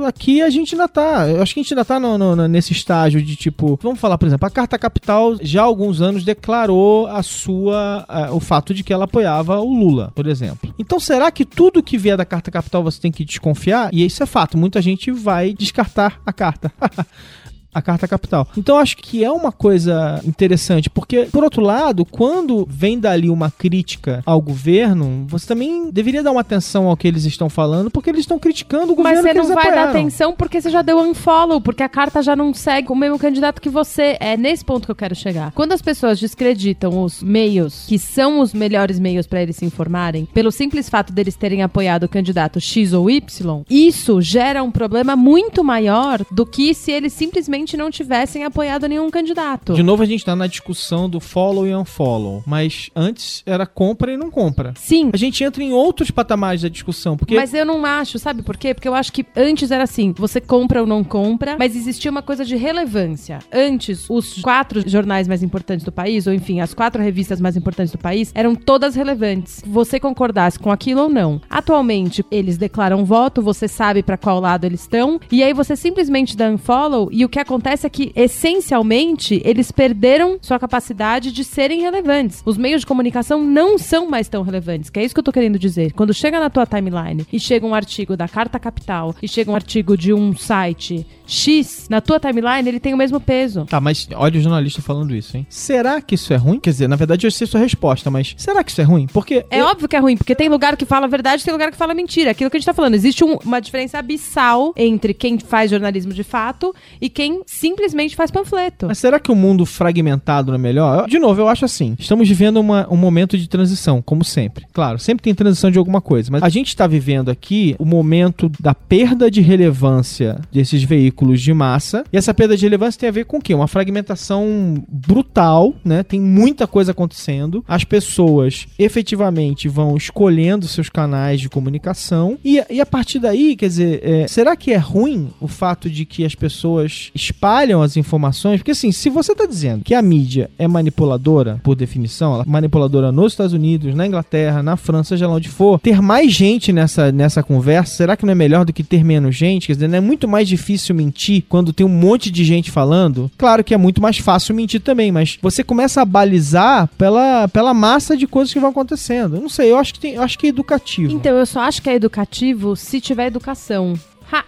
[0.06, 2.72] aqui a gente ainda tá, eu acho que a gente ainda tá no- no- nesse
[2.72, 6.24] estágio de tipo, vamos falar, por exemplo, a Carta Capital já há alguns anos
[6.64, 10.74] declarou a sua, o fato de que ela apoiava o Lula, por exemplo.
[10.78, 13.90] Então será que tudo que vier da Carta Capital você tem que desconfiar?
[13.92, 16.72] E isso é fato, muita gente vai descartar a carta.
[17.74, 18.46] a carta capital.
[18.56, 23.50] Então acho que é uma coisa interessante, porque por outro lado, quando vem dali uma
[23.50, 28.10] crítica ao governo, você também deveria dar uma atenção ao que eles estão falando, porque
[28.10, 29.90] eles estão criticando o Mas governo você que não vai dar apoiaram.
[29.90, 33.60] atenção porque você já deu unfollow, porque a carta já não segue o mesmo candidato
[33.60, 34.16] que você.
[34.20, 35.52] É nesse ponto que eu quero chegar.
[35.52, 40.26] Quando as pessoas descreditam os meios, que são os melhores meios pra eles se informarem,
[40.26, 45.16] pelo simples fato deles terem apoiado o candidato X ou Y, isso gera um problema
[45.16, 49.72] muito maior do que se eles simplesmente não tivessem apoiado nenhum candidato.
[49.74, 54.12] De novo a gente tá na discussão do follow e unfollow, mas antes era compra
[54.12, 54.74] e não compra.
[54.76, 58.42] Sim, A gente entra em outros patamares da discussão, porque Mas eu não acho, sabe
[58.42, 58.74] por quê?
[58.74, 62.22] Porque eu acho que antes era assim, você compra ou não compra, mas existia uma
[62.22, 63.38] coisa de relevância.
[63.52, 67.92] Antes, os quatro jornais mais importantes do país, ou enfim, as quatro revistas mais importantes
[67.92, 69.62] do país, eram todas relevantes.
[69.66, 71.40] Você concordasse com aquilo ou não.
[71.48, 76.36] Atualmente, eles declaram voto, você sabe pra qual lado eles estão, e aí você simplesmente
[76.36, 77.53] dá unfollow, e o que acontece
[77.84, 82.42] é que, essencialmente, eles perderam sua capacidade de serem relevantes.
[82.44, 85.32] Os meios de comunicação não são mais tão relevantes, que é isso que eu tô
[85.32, 85.92] querendo dizer.
[85.92, 89.54] Quando chega na tua timeline e chega um artigo da Carta Capital e chega um
[89.54, 93.64] artigo de um site X, na tua timeline ele tem o mesmo peso.
[93.66, 95.46] Tá, mas olha o jornalista falando isso, hein?
[95.48, 96.60] Será que isso é ruim?
[96.60, 99.06] Quer dizer, na verdade eu sei sua resposta, mas será que isso é ruim?
[99.06, 101.52] Porque É óbvio que é ruim, porque tem lugar que fala a verdade e tem
[101.52, 102.30] lugar que fala mentira.
[102.30, 102.94] Aquilo que a gente tá falando.
[102.94, 108.30] Existe um- uma diferença abissal entre quem faz jornalismo de fato e quem simplesmente faz
[108.30, 108.86] panfleto.
[108.86, 111.08] Mas será que o mundo fragmentado não é melhor?
[111.08, 111.94] De novo, eu acho assim.
[111.98, 114.66] Estamos vivendo uma- um momento de transição, como sempre.
[114.72, 116.30] Claro, sempre tem transição de alguma coisa.
[116.30, 121.52] Mas a gente está vivendo aqui o momento da perda de relevância desses veículos de
[121.52, 122.04] massa.
[122.12, 123.54] E essa perda de relevância tem a ver com o quê?
[123.54, 126.02] Uma fragmentação brutal, né?
[126.02, 127.64] Tem muita coisa acontecendo.
[127.66, 132.38] As pessoas efetivamente vão escolhendo seus canais de comunicação.
[132.44, 136.04] E, e a partir daí, quer dizer, é, será que é ruim o fato de
[136.04, 138.58] que as pessoas espalham as informações?
[138.58, 142.50] Porque assim, se você está dizendo que a mídia é manipuladora, por definição, ela é
[142.50, 146.72] manipuladora nos Estados Unidos, na Inglaterra, na França, seja lá onde for, ter mais gente
[146.72, 149.66] nessa, nessa conversa, será que não é melhor do que ter menos gente?
[149.66, 153.30] Quer dizer, não é muito mais difícil mentir quando tem um monte de gente falando?
[153.36, 157.74] Claro que é muito mais fácil mentir também, mas você começa a balizar pela, pela
[157.74, 159.40] massa de coisas que vão acontecendo.
[159.40, 161.12] Não sei, eu acho que, tem, eu acho que é educativo.
[161.12, 163.94] Então, eu só acho que é educativo se tiver educação.
[164.32, 164.44] Ha!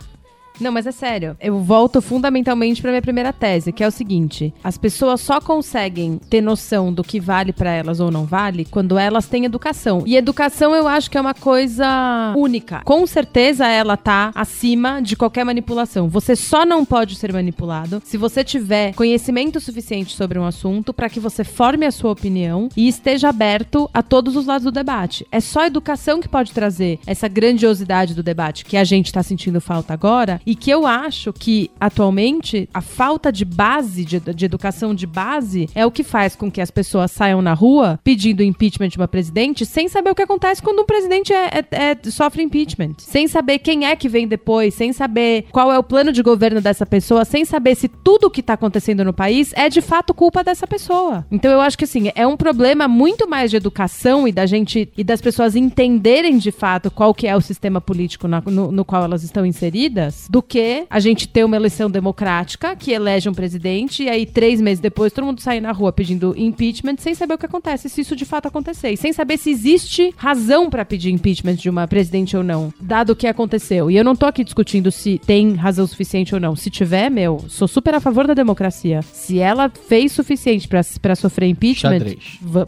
[0.60, 1.36] Não, mas é sério.
[1.40, 6.18] Eu volto fundamentalmente pra minha primeira tese, que é o seguinte: as pessoas só conseguem
[6.30, 10.02] ter noção do que vale pra elas ou não vale quando elas têm educação.
[10.06, 12.80] E educação eu acho que é uma coisa única.
[12.84, 16.08] Com certeza ela tá acima de qualquer manipulação.
[16.08, 21.08] Você só não pode ser manipulado se você tiver conhecimento suficiente sobre um assunto pra
[21.08, 25.26] que você forme a sua opinião e esteja aberto a todos os lados do debate.
[25.30, 29.60] É só educação que pode trazer essa grandiosidade do debate que a gente tá sentindo
[29.60, 34.94] falta agora E que eu acho que, atualmente, a falta de base, de, de educação
[34.94, 38.88] de base, é o que faz com que as pessoas saiam na rua pedindo impeachment
[38.88, 42.42] de uma presidente sem saber o que acontece quando um presidente é, é, é, sofre
[42.42, 42.94] impeachment.
[42.98, 46.60] Sem saber quem é que vem depois, sem saber qual é o plano de governo
[46.60, 50.14] dessa pessoa, sem saber se tudo o que tá acontecendo no país é de fato
[50.14, 51.26] culpa dessa pessoa.
[51.30, 54.88] Então eu acho que assim, é um problema muito mais de educação e da gente
[54.96, 58.84] e das pessoas entenderem de fato qual que é o sistema político na, no, no
[58.84, 63.32] qual elas estão inseridas, do que a gente ter uma eleição democrática que elege um
[63.32, 67.32] presidente e aí três meses depois todo mundo sair na rua pedindo impeachment sem saber
[67.32, 70.84] o que acontece, se isso de fato acontecer, e sem saber se existe razão para
[70.84, 73.90] pedir impeachment de uma presidente ou não, dado o que aconteceu.
[73.90, 76.54] E eu não tô aqui discutindo se tem razão suficiente ou não.
[76.54, 79.00] Se tiver, meu, sou super a favor da democracia.
[79.14, 82.16] Se ela fez suficiente para sofrer impeachment,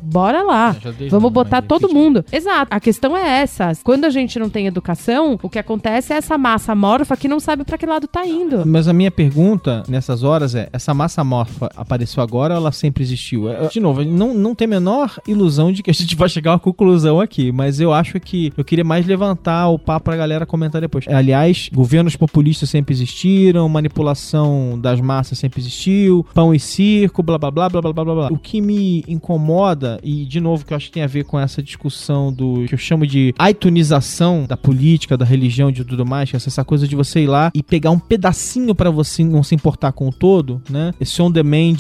[0.01, 0.75] bora lá.
[0.99, 2.25] É, Vamos botar todo mundo.
[2.33, 2.75] Exato.
[2.75, 3.73] A questão é essa.
[3.85, 7.39] Quando a gente não tem educação, o que acontece é essa massa morfa que não
[7.39, 8.65] sabe para que lado tá indo.
[8.67, 13.03] Mas a minha pergunta nessas horas é: essa massa morfa apareceu agora ou ela sempre
[13.03, 13.49] existiu?
[13.49, 16.51] É, de novo, não, não tem a menor ilusão de que a gente vai chegar
[16.51, 20.17] a uma conclusão aqui, mas eu acho que eu queria mais levantar o papo pra
[20.17, 21.07] galera comentar depois.
[21.09, 27.51] Aliás, governos populistas sempre existiram, manipulação das massas sempre existiu, pão e circo, blá blá
[27.51, 28.29] blá blá blá blá blá.
[28.31, 31.39] O que me incomoda, e de novo que eu acho que tem a ver com
[31.39, 36.33] essa discussão do que eu chamo de aitunização da política, da religião, de tudo mais,
[36.33, 39.55] é essa coisa de você ir lá e pegar um pedacinho para você não se
[39.55, 40.93] importar com o todo, né?
[41.01, 41.77] Esse on demand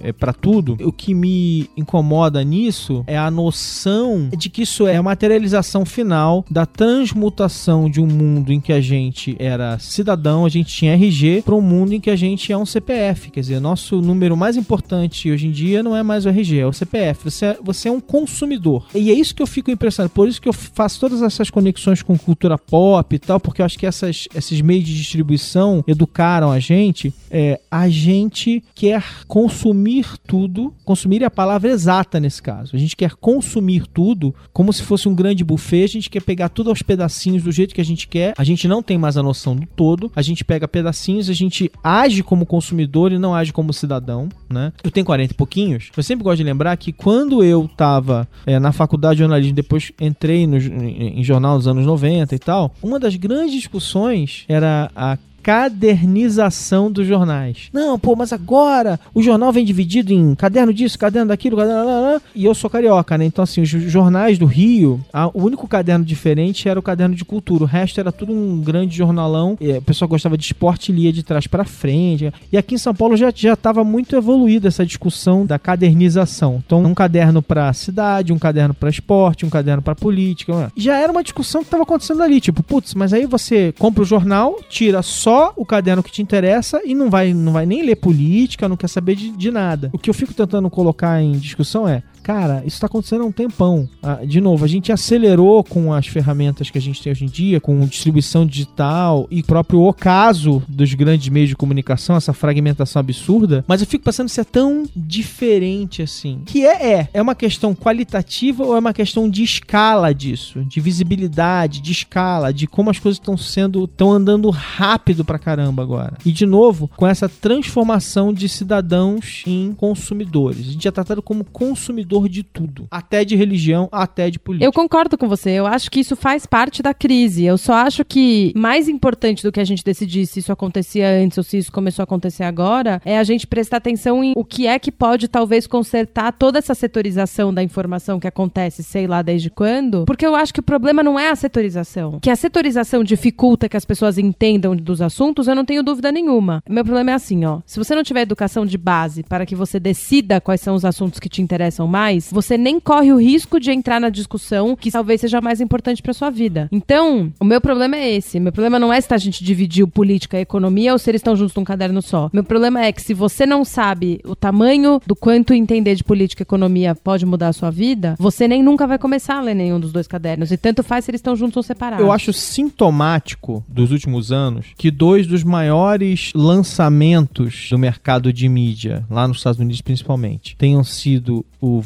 [0.00, 0.76] é para tudo.
[0.80, 6.44] O que me incomoda nisso é a noção de que isso é a materialização final
[6.50, 11.42] da transmutação de um mundo em que a gente era cidadão, a gente tinha RG,
[11.42, 13.30] para um mundo em que a gente é um CPF.
[13.30, 16.66] Quer dizer, nosso número mais importante hoje em dia não é mais o RG, é
[16.66, 17.24] o CPF.
[17.24, 18.86] Você é, você é um consumidor.
[18.94, 20.12] E é isso que eu fico impressionado.
[20.12, 23.66] Por isso que eu faço todas essas conexões com cultura pop e tal, porque eu
[23.66, 27.12] acho que essas, esses meios de distribuição educaram a gente.
[27.30, 32.74] É, a gente quer consumir tudo, consumir é a palavra exata nesse caso.
[32.74, 36.48] A gente quer consumir tudo como se fosse um grande buffet, a gente quer pegar
[36.48, 38.34] tudo aos pedacinhos do jeito que a gente quer.
[38.38, 40.10] A gente não tem mais a noção do todo.
[40.14, 44.72] A gente pega pedacinhos, a gente age como consumidor e não age como cidadão, né?
[44.82, 45.90] Eu tenho 40 e pouquinhos.
[45.96, 49.92] Eu sempre gosto de lembrar que quando eu tava é, na faculdade de jornalismo, depois
[50.00, 54.90] entrei no, em, em jornal nos anos 90 e tal, uma das grandes discussões era
[54.98, 57.68] a cadernização dos jornais.
[57.72, 61.84] Não, pô, mas agora o jornal vem dividido em caderno disso, caderno daquilo, caderno...
[61.84, 62.22] Lá, lá.
[62.34, 63.24] E eu sou carioca, né?
[63.24, 67.24] Então, assim, os jornais do Rio, a, o único caderno diferente era o caderno de
[67.24, 67.64] cultura.
[67.64, 69.56] O resto era tudo um grande jornalão.
[69.60, 72.32] E, o pessoal gostava de esporte e lia de trás para frente.
[72.52, 76.62] E aqui em São Paulo já estava muito evoluída essa discussão da cadernização.
[76.66, 80.72] Então, um caderno para cidade, um caderno para esporte, um caderno para política.
[80.76, 82.40] Já era uma discussão que estava acontecendo ali.
[82.40, 86.80] Tipo, putz, mas aí você compra o jornal, tira só o caderno que te interessa
[86.84, 89.90] e não vai, não vai nem ler política, não quer saber de, de nada.
[89.92, 93.32] O que eu fico tentando colocar em discussão é Cara, isso está acontecendo há um
[93.32, 93.88] tempão.
[94.02, 97.28] Ah, de novo, a gente acelerou com as ferramentas que a gente tem hoje em
[97.28, 103.64] dia, com distribuição digital e próprio ocaso dos grandes meios de comunicação, essa fragmentação absurda.
[103.66, 106.42] Mas eu fico pensando se é tão diferente assim.
[106.44, 107.08] Que é, é.
[107.14, 110.62] É uma questão qualitativa ou é uma questão de escala disso?
[110.66, 115.82] De visibilidade, de escala, de como as coisas estão sendo, estão andando rápido pra caramba
[115.82, 116.18] agora.
[116.26, 120.68] E de novo, com essa transformação de cidadãos em consumidores.
[120.68, 124.64] A gente é tratado como consumidor de tudo, até de religião, até de política.
[124.64, 125.50] Eu concordo com você.
[125.50, 127.44] Eu acho que isso faz parte da crise.
[127.44, 131.36] Eu só acho que mais importante do que a gente decidir se isso acontecia antes
[131.36, 134.66] ou se isso começou a acontecer agora é a gente prestar atenção em o que
[134.66, 139.50] é que pode talvez consertar toda essa setorização da informação que acontece, sei lá desde
[139.50, 140.04] quando.
[140.06, 142.18] Porque eu acho que o problema não é a setorização.
[142.20, 146.62] Que a setorização dificulta que as pessoas entendam dos assuntos, eu não tenho dúvida nenhuma.
[146.68, 147.60] Meu problema é assim, ó.
[147.66, 151.20] Se você não tiver educação de base para que você decida quais são os assuntos
[151.20, 154.90] que te interessam mais, mais, você nem corre o risco de entrar na discussão que
[154.90, 156.68] talvez seja mais importante para sua vida.
[156.72, 158.40] Então, o meu problema é esse.
[158.40, 161.36] Meu problema não é se a gente dividiu política e economia ou se eles estão
[161.36, 162.30] juntos num caderno só.
[162.32, 166.42] Meu problema é que se você não sabe o tamanho do quanto entender de política
[166.42, 169.78] e economia pode mudar a sua vida, você nem nunca vai começar a ler nenhum
[169.78, 170.50] dos dois cadernos.
[170.50, 172.04] E tanto faz se eles estão juntos ou separados.
[172.04, 179.04] Eu acho sintomático dos últimos anos que dois dos maiores lançamentos do mercado de mídia,
[179.10, 181.80] lá nos Estados Unidos principalmente, tenham sido o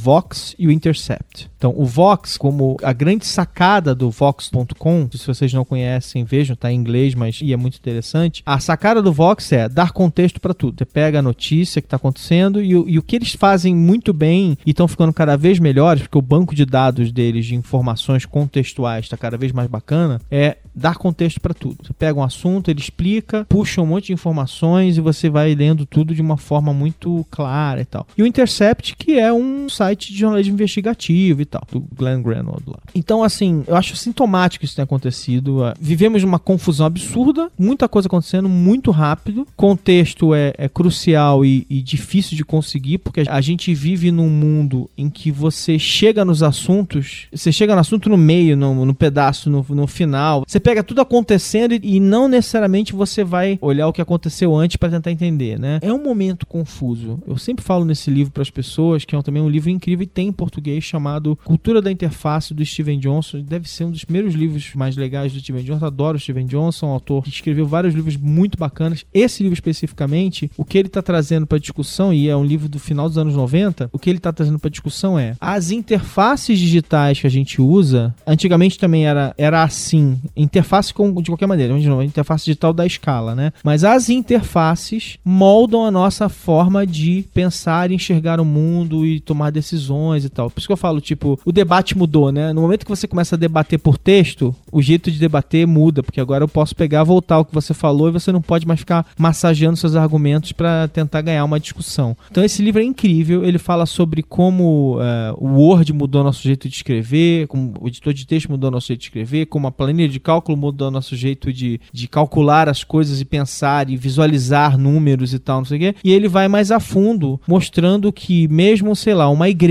[0.58, 1.50] e o Intercept.
[1.56, 6.72] Então, o Vox, como a grande sacada do Vox.com, se vocês não conhecem, vejam, tá
[6.72, 8.42] em inglês, mas e é muito interessante.
[8.44, 10.78] A sacada do Vox é dar contexto para tudo.
[10.78, 14.58] Você pega a notícia que está acontecendo e, e, o que eles fazem muito bem
[14.66, 19.04] e estão ficando cada vez melhores, porque o banco de dados deles de informações contextuais
[19.04, 21.76] está cada vez mais bacana, é dar contexto para tudo.
[21.82, 25.86] Você pega um assunto, ele explica, puxa um monte de informações e você vai lendo
[25.86, 28.06] tudo de uma forma muito clara e tal.
[28.16, 32.62] E o Intercept, que é um site de jornalismo investigativo e tal, do Glenn Greenwald
[32.66, 32.78] lá.
[32.94, 35.64] Então, assim, eu acho sintomático isso ter acontecido.
[35.64, 39.46] É, vivemos uma confusão absurda, muita coisa acontecendo muito rápido.
[39.56, 44.88] Contexto é, é crucial e, e difícil de conseguir, porque a gente vive num mundo
[44.96, 49.50] em que você chega nos assuntos, você chega no assunto no meio, no, no pedaço,
[49.50, 50.44] no, no final.
[50.46, 54.76] Você pega tudo acontecendo e, e não necessariamente você vai olhar o que aconteceu antes
[54.76, 55.78] para tentar entender, né?
[55.82, 57.20] É um momento confuso.
[57.26, 60.06] Eu sempre falo nesse livro para as pessoas que é também um livro incrível e
[60.06, 63.40] tem em português chamado Cultura da Interface do Steven Johnson.
[63.40, 65.86] Deve ser um dos primeiros livros mais legais do Steven Johnson.
[65.86, 69.04] Adoro o Steven Johnson, um autor que escreveu vários livros muito bacanas.
[69.12, 72.78] Esse livro especificamente, o que ele está trazendo para discussão e é um livro do
[72.78, 77.20] final dos anos 90, o que ele está trazendo para discussão é as interfaces digitais
[77.20, 78.14] que a gente usa.
[78.26, 82.86] Antigamente também era, era assim, interface com, de qualquer maneira, de novo, interface digital da
[82.86, 83.52] escala, né?
[83.64, 89.71] Mas as interfaces moldam a nossa forma de pensar enxergar o mundo e tomar decisões
[89.72, 90.50] e tal.
[90.50, 92.52] Por isso que eu falo, tipo, o debate mudou, né?
[92.52, 96.20] No momento que você começa a debater por texto, o jeito de debater muda, porque
[96.20, 99.06] agora eu posso pegar, voltar o que você falou e você não pode mais ficar
[99.18, 102.16] massageando seus argumentos para tentar ganhar uma discussão.
[102.30, 106.68] Então esse livro é incrível, ele fala sobre como uh, o Word mudou nosso jeito
[106.68, 110.08] de escrever, como o editor de texto mudou nosso jeito de escrever, como a planilha
[110.08, 115.34] de cálculo mudou nosso jeito de, de calcular as coisas e pensar e visualizar números
[115.34, 115.94] e tal, não sei o quê.
[116.04, 119.61] E ele vai mais a fundo, mostrando que mesmo, sei lá, uma igreja,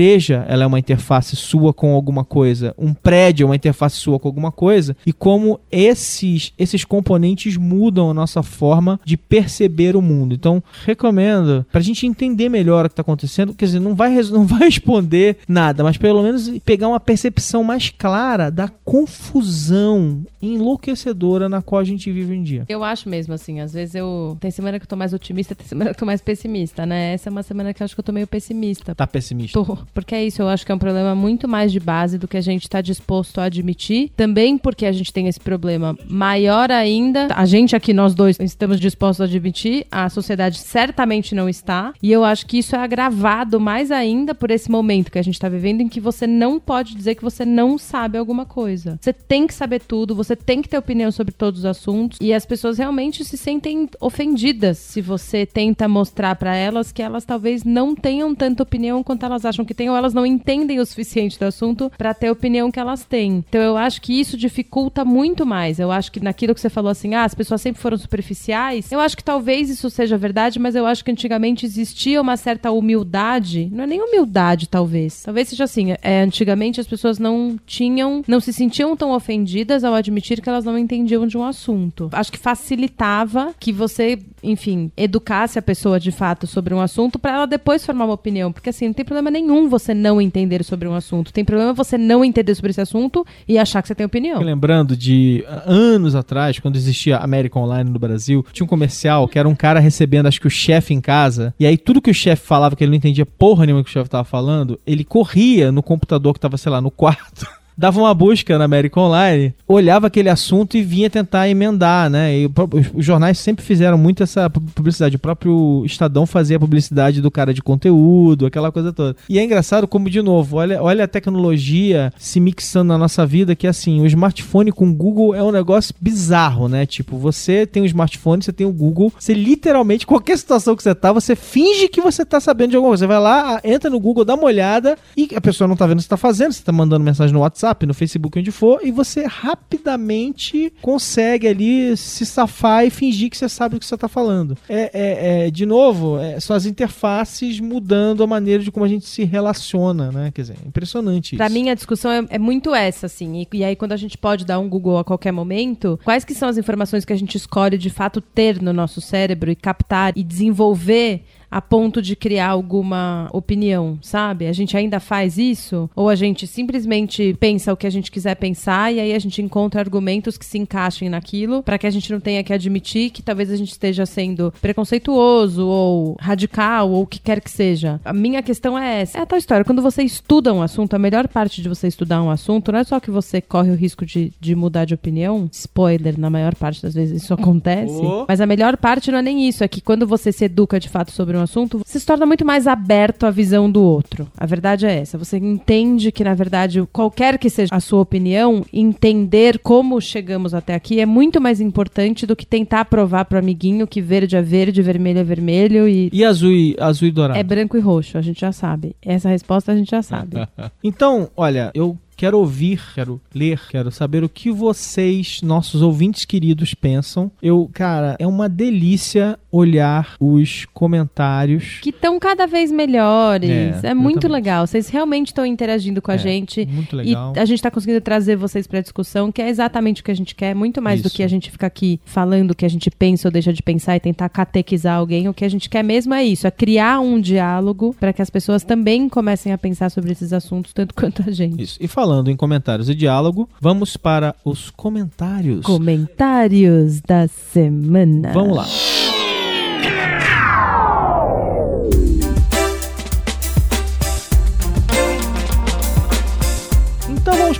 [0.48, 4.28] ela é uma interface sua com alguma coisa, um prédio é uma interface sua com
[4.28, 10.34] alguma coisa, e como esses, esses componentes mudam a nossa forma de perceber o mundo.
[10.34, 14.46] Então, recomendo, pra gente entender melhor o que está acontecendo, quer dizer, não vai, não
[14.46, 21.62] vai responder nada, mas pelo menos pegar uma percepção mais clara da confusão enlouquecedora na
[21.62, 22.64] qual a gente vive em dia.
[22.68, 24.36] Eu acho mesmo, assim, às vezes eu.
[24.40, 27.14] Tem semana que eu tô mais otimista, tem semana que eu tô mais pessimista, né?
[27.14, 28.94] Essa é uma semana que eu acho que eu tô meio pessimista.
[28.94, 29.62] Tá pessimista?
[29.62, 32.28] Tô, porque é isso, eu acho que é um problema muito mais de base do
[32.28, 34.10] que a gente tá disposto a admitir.
[34.16, 37.28] Também porque a gente tem esse problema maior ainda.
[37.34, 41.92] A gente aqui, nós dois, estamos dispostos a admitir, a sociedade certamente não está.
[42.02, 45.38] E eu acho que isso é agravado mais ainda por esse momento que a gente
[45.38, 48.98] tá vivendo em que você não pode dizer que você não sabe alguma coisa.
[49.00, 52.18] Você tem que saber tudo, você tem que ter opinião sobre todos os assuntos.
[52.20, 57.24] E as pessoas realmente se sentem ofendidas se você tenta mostrar para elas que elas
[57.24, 60.86] talvez não tenham tanta opinião quanto elas acham que têm, ou elas não entendem o
[60.86, 63.44] suficiente do assunto para ter a opinião que elas têm.
[63.48, 65.78] Então eu acho que isso dificulta muito mais.
[65.78, 68.90] Eu acho que naquilo que você falou assim, ah, as pessoas sempre foram superficiais.
[68.90, 72.70] Eu acho que talvez isso seja verdade, mas eu acho que antigamente existia uma certa
[72.70, 73.68] humildade.
[73.72, 75.22] Não é nem humildade, talvez.
[75.22, 75.94] Talvez seja assim.
[76.02, 80.64] É, antigamente as pessoas não tinham, não se sentiam tão ofendidas ao admitir que elas
[80.64, 82.08] não entendiam de um assunto.
[82.12, 87.32] Acho que facilitava que você, enfim, educasse a pessoa de fato sobre um assunto para
[87.32, 88.52] ela depois formar uma opinião.
[88.52, 91.32] Porque assim, não tem problema nenhum você não entender sobre um assunto.
[91.32, 94.40] Tem problema você não entender sobre esse assunto e achar que você tem opinião.
[94.40, 99.48] Lembrando de anos atrás, quando existia América Online no Brasil, tinha um comercial que era
[99.48, 102.46] um cara recebendo, acho que o chefe em casa, e aí tudo que o chefe
[102.46, 105.82] falava que ele não entendia porra nenhuma que o chefe tava falando, ele corria no
[105.82, 107.46] computador que tava, sei lá, no quarto
[107.76, 112.36] dava uma busca na América Online, olhava aquele assunto e vinha tentar emendar, né?
[112.36, 112.50] E
[112.94, 115.16] os jornais sempre fizeram muito essa publicidade.
[115.16, 119.16] O próprio Estadão fazia publicidade do cara de conteúdo, aquela coisa toda.
[119.28, 123.56] E é engraçado como, de novo, olha, olha a tecnologia se mixando na nossa vida,
[123.56, 126.86] que assim, o smartphone com Google é um negócio bizarro, né?
[126.86, 130.94] Tipo, você tem um smartphone, você tem o Google, você literalmente, qualquer situação que você
[130.94, 133.02] tá, você finge que você tá sabendo de alguma coisa.
[133.04, 135.94] Você vai lá, entra no Google, dá uma olhada e a pessoa não tá vendo
[135.94, 138.50] o que você tá fazendo, você tá mandando mensagem no WhatsApp WhatsApp, no Facebook, onde
[138.50, 143.86] for, e você rapidamente consegue ali se safar e fingir que você sabe o que
[143.86, 144.56] você está falando.
[144.68, 148.88] É, é, é, de novo, é, são as interfaces mudando a maneira de como a
[148.88, 150.30] gente se relaciona, né?
[150.34, 153.42] Quer dizer, é impressionante Para mim, a discussão é, é, muito essa, assim.
[153.42, 156.34] E, e, aí, quando a gente pode dar um Google a qualquer momento, quais que
[156.34, 160.12] são as informações que a gente escolhe de fato ter no nosso cérebro e captar
[160.16, 164.46] e desenvolver a ponto de criar alguma opinião, sabe?
[164.46, 165.90] A gente ainda faz isso?
[165.94, 169.42] Ou a gente simplesmente pensa o que a gente quiser pensar e aí a gente
[169.42, 173.22] encontra argumentos que se encaixem naquilo para que a gente não tenha que admitir que
[173.22, 178.00] talvez a gente esteja sendo preconceituoso ou radical ou o que quer que seja.
[178.02, 179.18] A minha questão é essa.
[179.18, 179.64] É a tal história.
[179.64, 182.84] Quando você estuda um assunto, a melhor parte de você estudar um assunto não é
[182.84, 185.50] só que você corre o risco de, de mudar de opinião.
[185.52, 187.92] Spoiler, na maior parte das vezes isso acontece.
[187.92, 188.24] Oh.
[188.26, 189.62] Mas a melhor parte não é nem isso.
[189.62, 192.44] É que quando você se educa de fato sobre um assunto, você se torna muito
[192.44, 194.28] mais aberto à visão do outro.
[194.36, 195.18] A verdade é essa.
[195.18, 200.74] Você entende que, na verdade, qualquer que seja a sua opinião, entender como chegamos até
[200.74, 204.82] aqui é muito mais importante do que tentar provar pro amiguinho que verde é verde,
[204.82, 206.08] vermelho é vermelho e.
[206.12, 207.38] E azul e, azul e dourado?
[207.38, 208.94] É branco e roxo, a gente já sabe.
[209.02, 210.36] Essa resposta a gente já sabe.
[210.82, 216.72] então, olha, eu quero ouvir, quero ler, quero saber o que vocês, nossos ouvintes queridos,
[216.72, 217.32] pensam.
[217.42, 221.80] Eu, cara, é uma delícia olhar os comentários.
[221.82, 223.50] Que estão cada vez melhores.
[223.82, 224.68] É, É, muito legal.
[224.68, 226.64] Vocês realmente estão interagindo com a É, gente.
[226.64, 227.32] Muito legal.
[227.34, 230.14] E a gente tá conseguindo trazer vocês pra discussão, que é exatamente o que a
[230.14, 231.16] gente quer, muito mais do Isso.
[231.16, 233.96] que a gente ficar aqui falando o que a gente pensa ou deixa de pensar
[233.96, 235.28] e tentar catequizar alguém.
[235.28, 238.30] O que a gente quer mesmo é isso, é criar um diálogo para que as
[238.30, 241.60] pessoas também comecem a pensar sobre esses assuntos tanto quanto a gente.
[241.60, 241.78] Isso.
[241.80, 245.64] E falando em comentários e diálogo, vamos para os comentários.
[245.64, 248.32] Comentários da semana.
[248.32, 248.66] Vamos lá.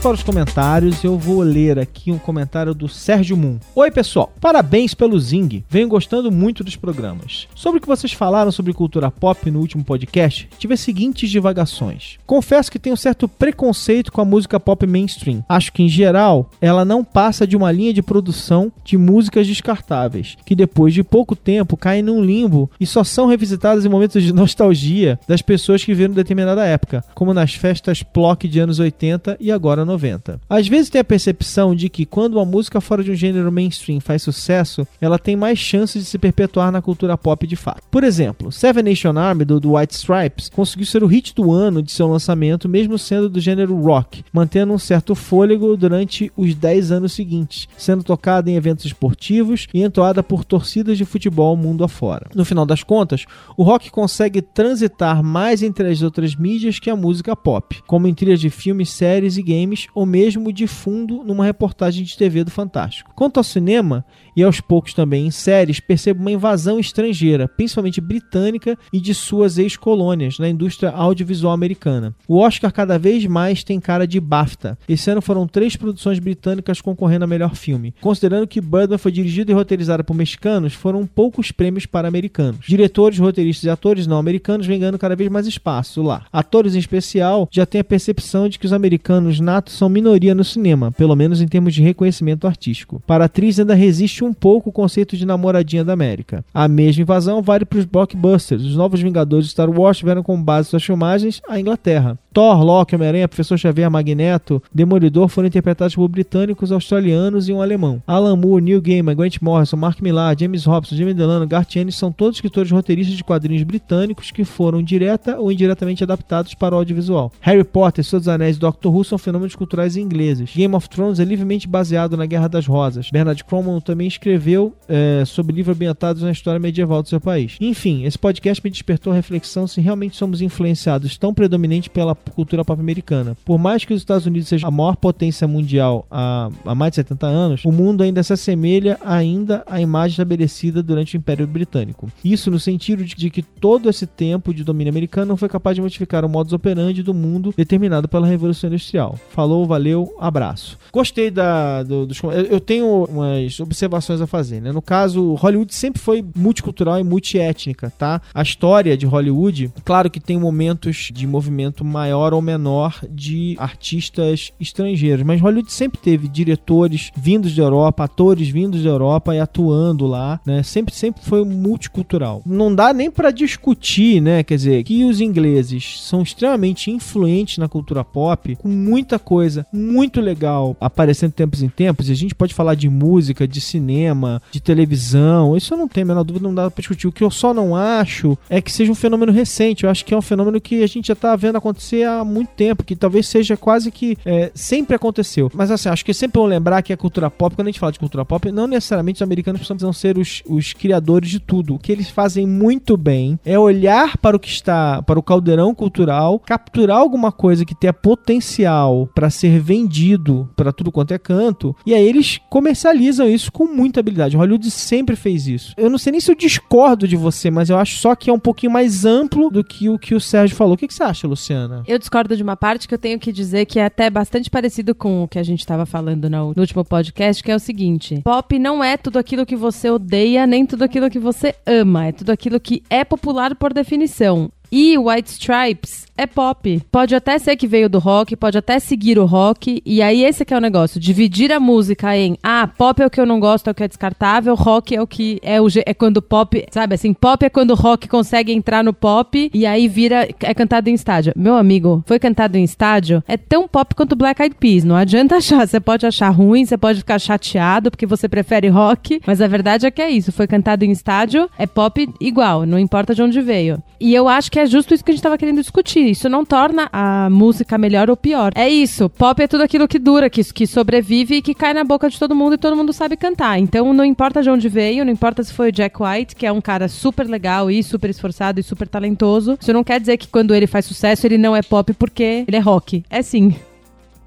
[0.02, 1.04] Para os comentários.
[1.04, 3.58] Eu vou ler aqui um comentário do Sérgio Moon.
[3.72, 4.32] Oi, pessoal.
[4.40, 5.64] Parabéns pelo Zing.
[5.70, 7.46] Venho gostando muito dos programas.
[7.54, 12.18] Sobre o que vocês falaram sobre cultura pop no último podcast, tive as seguintes divagações.
[12.26, 15.44] Confesso que tenho certo preconceito com a música pop mainstream.
[15.48, 20.36] Acho que, em geral, ela não passa de uma linha de produção de músicas descartáveis,
[20.44, 24.32] que depois de pouco tempo caem num limbo e só são revisitadas em momentos de
[24.32, 29.52] nostalgia das pessoas que viram determinada época, como nas festas plock de anos 80 e
[29.52, 30.40] agora 90.
[30.48, 34.00] Às vezes tem a percepção de que quando uma música fora de um gênero mainstream
[34.00, 37.82] faz sucesso, ela tem mais chances de se perpetuar na cultura pop de fato.
[37.90, 41.82] Por exemplo, Seven Nation Army do, do White Stripes conseguiu ser o hit do ano
[41.82, 46.92] de seu lançamento, mesmo sendo do gênero rock, mantendo um certo fôlego durante os 10
[46.92, 52.28] anos seguintes, sendo tocada em eventos esportivos e entoada por torcidas de futebol mundo afora.
[52.34, 53.24] No final das contas,
[53.56, 58.14] o rock consegue transitar mais entre as outras mídias que a música pop, como em
[58.14, 62.50] trilhas de filmes, séries e games, ou mesmo de fundo numa reportagem de TV do
[62.50, 63.12] Fantástico.
[63.14, 64.04] Quanto ao cinema,
[64.36, 69.58] e aos poucos também em séries, percebo uma invasão estrangeira, principalmente britânica e de suas
[69.58, 72.14] ex-colônias, na indústria audiovisual americana.
[72.26, 74.78] O Oscar cada vez mais tem cara de BAFTA.
[74.88, 77.94] Esse ano foram três produções britânicas concorrendo a melhor filme.
[78.00, 82.66] Considerando que Birdman foi dirigido e roteirizado por mexicanos, foram poucos prêmios para americanos.
[82.66, 86.24] Diretores, roteiristas e atores não americanos vêm ganhando cada vez mais espaço lá.
[86.32, 90.44] Atores em especial já têm a percepção de que os americanos natos são minoria no
[90.44, 93.02] cinema, pelo menos em termos de reconhecimento artístico.
[93.06, 96.44] Para a atriz ainda resiste um pouco o conceito de namoradinha da América.
[96.52, 98.62] A mesma invasão vale para os blockbusters.
[98.62, 102.18] Os novos Vingadores de Star Wars tiveram como base suas filmagens a Inglaterra.
[102.32, 108.02] Thor, Loki, Homem-Aranha, Professor Xavier, Magneto, Demolidor foram interpretados por britânicos, australianos e um alemão.
[108.06, 112.10] Alan Moore, Neil Gaiman, Grant Morrison, Mark Millar, James Robson, Jamie Delano, Garth Ennis são
[112.10, 117.30] todos escritores roteiristas de quadrinhos britânicos que foram direta ou indiretamente adaptados para o audiovisual.
[117.40, 120.52] Harry Potter, Senhor dos Anéis e Doctor Who são fenômenos culturais ingleses.
[120.54, 123.10] Game of Thrones é livremente baseado na Guerra das Rosas.
[123.10, 127.56] Bernard Cromwell também escreveu eh, sobre livros ambientados na história medieval do seu país.
[127.60, 132.64] Enfim, esse podcast me despertou a reflexão se realmente somos influenciados tão predominante pela cultura
[132.64, 133.36] pop americana.
[133.44, 136.96] Por mais que os Estados Unidos seja a maior potência mundial há, há mais de
[136.96, 142.10] 70 anos, o mundo ainda se assemelha ainda à imagem estabelecida durante o Império Britânico.
[142.24, 145.80] Isso no sentido de, que todo esse tempo de domínio americano não foi capaz de
[145.82, 149.18] modificar o modus operandi do mundo determinado pela Revolução Industrial.
[149.30, 150.78] Falou, valeu, abraço.
[150.92, 152.22] Gostei da, do- dos.
[152.22, 154.70] Eu eu tenho umas observações a fazer, né?
[154.72, 158.20] No caso, Hollywood sempre foi multicultural e multiétnica, tá?
[158.34, 164.52] A história de Hollywood, claro que tem momentos de movimento maior ou menor de artistas
[164.60, 170.06] estrangeiros, mas Hollywood sempre teve diretores vindos da Europa, atores vindos da Europa e atuando
[170.06, 170.62] lá, né?
[170.62, 172.42] Sempre, sempre foi multicultural.
[172.44, 174.42] Não dá nem pra discutir, né?
[174.42, 180.20] Quer dizer, que os ingleses são extremamente influentes na cultura pop, com muita coisa muito
[180.20, 184.42] legal aparecendo de tempos em tempos, e a gente pode falar de música, de cinema,
[184.50, 187.06] de televisão, isso eu não tenho a menor dúvida, não dá pra discutir.
[187.06, 190.14] O que eu só não acho é que seja um fenômeno recente, eu acho que
[190.14, 193.26] é um fenômeno que a gente já tá vendo acontecer há muito tempo, que talvez
[193.26, 195.50] seja quase que é, sempre aconteceu.
[195.54, 197.92] Mas assim, acho que sempre vão lembrar que a cultura pop, quando a gente fala
[197.92, 201.74] de cultura pop, não necessariamente os americanos precisam ser os, os criadores de tudo.
[201.74, 205.74] O que eles fazem muito bem é olhar para o que está, para o caldeirão
[205.74, 211.74] cultural, capturar alguma coisa que tenha potencial para ser vendido para tudo quanto é canto,
[211.86, 214.36] e aí eles comercializam isso com muita habilidade.
[214.36, 215.74] Hollywood sempre fez isso.
[215.76, 218.32] Eu não sei nem se eu discordo de você, mas eu acho só que é
[218.32, 220.74] um pouquinho mais amplo do que o que o Sérgio falou.
[220.74, 221.82] O que, que você acha, Luciana?
[221.92, 224.94] Eu discordo de uma parte que eu tenho que dizer que é até bastante parecido
[224.94, 228.58] com o que a gente estava falando no, último podcast, que é o seguinte: pop
[228.58, 232.06] não é tudo aquilo que você odeia, nem tudo aquilo que você ama.
[232.06, 234.50] É tudo aquilo que é popular por definição.
[234.74, 236.82] E White Stripes é pop.
[236.90, 239.82] Pode até ser que veio do rock, pode até seguir o rock.
[239.84, 243.10] E aí esse que é o negócio, dividir a música em ah, pop é o
[243.10, 245.66] que eu não gosto, é o que é descartável, rock é o que é o
[245.84, 249.66] é quando pop, sabe assim, pop é quando o rock consegue entrar no pop e
[249.66, 251.32] aí vira é cantado em estádio.
[251.36, 255.36] Meu amigo, foi cantado em estádio, é tão pop quanto Black Eyed Peas, não adianta
[255.36, 259.46] achar, você pode achar ruim, você pode ficar chateado porque você prefere rock, mas a
[259.46, 263.22] verdade é que é isso, foi cantado em estádio, é pop igual, não importa de
[263.22, 263.82] onde veio.
[264.00, 266.10] E eu acho que é justo isso que a gente estava querendo discutir.
[266.10, 268.52] Isso não torna a música melhor ou pior.
[268.54, 269.08] É isso.
[269.08, 272.18] Pop é tudo aquilo que dura, que, que sobrevive e que cai na boca de
[272.18, 273.58] todo mundo e todo mundo sabe cantar.
[273.58, 276.52] Então não importa de onde veio, não importa se foi o Jack White, que é
[276.52, 279.58] um cara super legal e super esforçado e super talentoso.
[279.60, 282.56] Isso não quer dizer que quando ele faz sucesso ele não é pop porque ele
[282.56, 283.04] é rock.
[283.10, 283.54] É sim.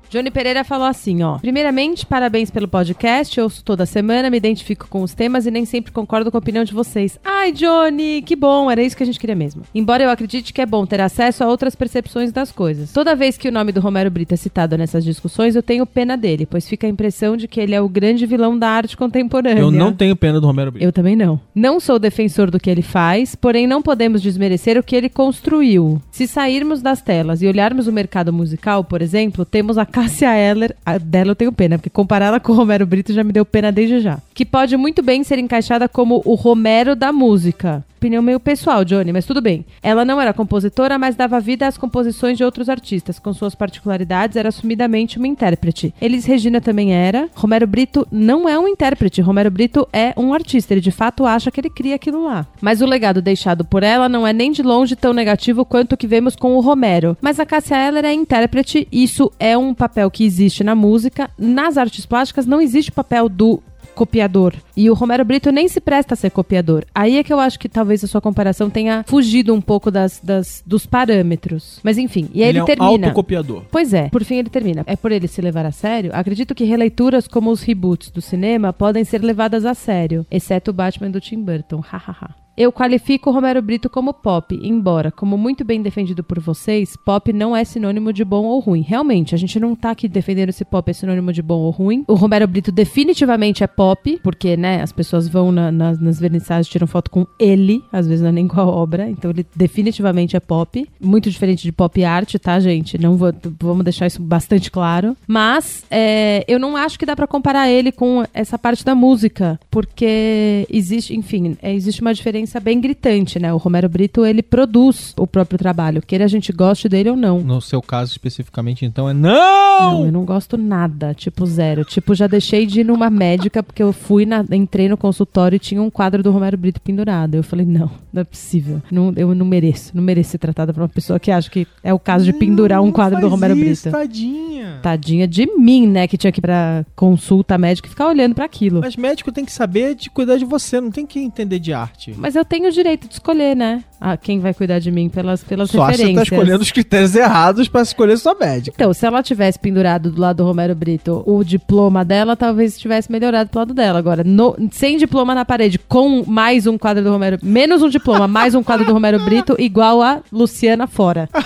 [0.09, 1.37] Johnny Pereira falou assim, ó.
[1.39, 3.37] Primeiramente, parabéns pelo podcast.
[3.37, 6.39] Eu ouço toda semana, me identifico com os temas e nem sempre concordo com a
[6.39, 7.19] opinião de vocês.
[7.23, 9.63] Ai, Johnny, que bom, era isso que a gente queria mesmo.
[9.73, 12.91] Embora eu acredite que é bom ter acesso a outras percepções das coisas.
[12.91, 16.15] Toda vez que o nome do Romero Brito é citado nessas discussões, eu tenho pena
[16.15, 19.61] dele, pois fica a impressão de que ele é o grande vilão da arte contemporânea.
[19.61, 20.85] Eu não tenho pena do Romero Brito.
[20.85, 21.39] Eu também não.
[21.53, 26.01] Não sou defensor do que ele faz, porém não podemos desmerecer o que ele construiu.
[26.11, 30.75] Se sairmos das telas e olharmos o mercado musical, por exemplo, temos a Cássia Eller,
[31.03, 33.71] dela eu tenho pena, porque comparar ela com o Romero Brito já me deu pena
[33.71, 34.19] desde já.
[34.33, 37.81] Que pode muito bem ser encaixada como o Romero da música.
[38.05, 39.65] Opinião meio pessoal, Johnny, mas tudo bem.
[39.81, 43.17] Ela não era compositora, mas dava vida às composições de outros artistas.
[43.17, 45.91] Com suas particularidades, era assumidamente uma intérprete.
[45.99, 47.27] Elis Regina também era.
[47.33, 49.21] Romero Brito não é um intérprete.
[49.21, 50.71] Romero Brito é um artista.
[50.71, 52.45] Ele de fato acha que ele cria aquilo lá.
[52.61, 55.97] Mas o legado deixado por ela não é nem de longe tão negativo quanto o
[55.97, 57.17] que vemos com o Romero.
[57.19, 58.87] Mas a Cássia Eller é intérprete.
[58.91, 61.31] Isso é um papel que existe na música.
[61.39, 63.63] Nas artes plásticas não existe papel do
[63.95, 64.53] copiador.
[64.77, 66.85] E o Romero Brito nem se presta a ser copiador.
[66.93, 70.19] Aí é que eu acho que talvez a sua comparação tenha fugido um pouco das,
[70.21, 71.79] das dos parâmetros.
[71.83, 73.07] Mas enfim, e aí ele, ele é um termina.
[73.07, 73.63] autocopiador.
[73.71, 74.83] Pois é, por fim ele termina.
[74.85, 76.11] É por ele se levar a sério?
[76.13, 80.73] Acredito que releituras como os reboots do cinema podem ser levadas a sério, exceto o
[80.73, 81.79] Batman do Tim Burton.
[81.79, 82.44] Hahaha.
[82.57, 87.33] Eu qualifico o Romero Brito como pop, embora, como muito bem defendido por vocês, pop
[87.33, 88.79] não é sinônimo de bom ou ruim.
[88.79, 92.05] Realmente, a gente não tá aqui defendendo se pop é sinônimo de bom ou ruim.
[92.07, 96.69] O Romero Brito definitivamente é pop, porque, né, as pessoas vão na, nas, nas vernissagens
[96.69, 100.37] tiram foto com ele, às vezes não é nem com a obra, então ele definitivamente
[100.37, 100.87] é pop.
[100.97, 102.97] Muito diferente de pop art, tá, gente?
[102.97, 105.17] Não vou, vamos deixar isso bastante claro.
[105.27, 109.59] Mas, é, eu não acho que dá para comparar ele com essa parte da música,
[109.69, 113.53] porque existe, enfim, é, existe uma diferença diferença bem gritante, né?
[113.53, 117.41] O Romero Brito, ele produz o próprio trabalho, quer a gente goste dele ou não.
[117.41, 119.91] No seu caso especificamente, então, é não!
[119.91, 121.83] Não, eu não gosto nada, tipo zero.
[121.83, 125.59] Tipo, já deixei de ir numa médica porque eu fui, na, entrei no consultório e
[125.59, 127.35] tinha um quadro do Romero Brito pendurado.
[127.35, 128.81] Eu falei, não, não é possível.
[128.89, 131.93] Não, eu não mereço, não mereço ser tratada por uma pessoa que acha que é
[131.93, 133.97] o caso de pendurar um quadro do Romero isso, Brito.
[133.97, 134.79] Tadinha.
[134.81, 138.45] Tadinha de mim, né, que tinha que ir pra consulta médica e ficar olhando para
[138.45, 138.81] aquilo.
[138.81, 142.13] Mas médico tem que saber de cuidar de você, não tem que entender de arte.
[142.17, 143.83] Mas eu tenho o direito de escolher, né?
[143.99, 146.29] A quem vai cuidar de mim pelas, pelas Só acho que você referências.
[146.29, 148.75] tá escolhendo os critérios errados pra escolher sua médica.
[148.75, 153.11] Então, se ela tivesse pendurado do lado do Romero Brito o diploma dela, talvez tivesse
[153.11, 153.97] melhorado pro lado dela.
[153.97, 157.37] Agora, no- sem diploma na parede, com mais um quadro do Romero...
[157.41, 161.29] Menos um diploma, mais um quadro do Romero Brito, igual a Luciana fora.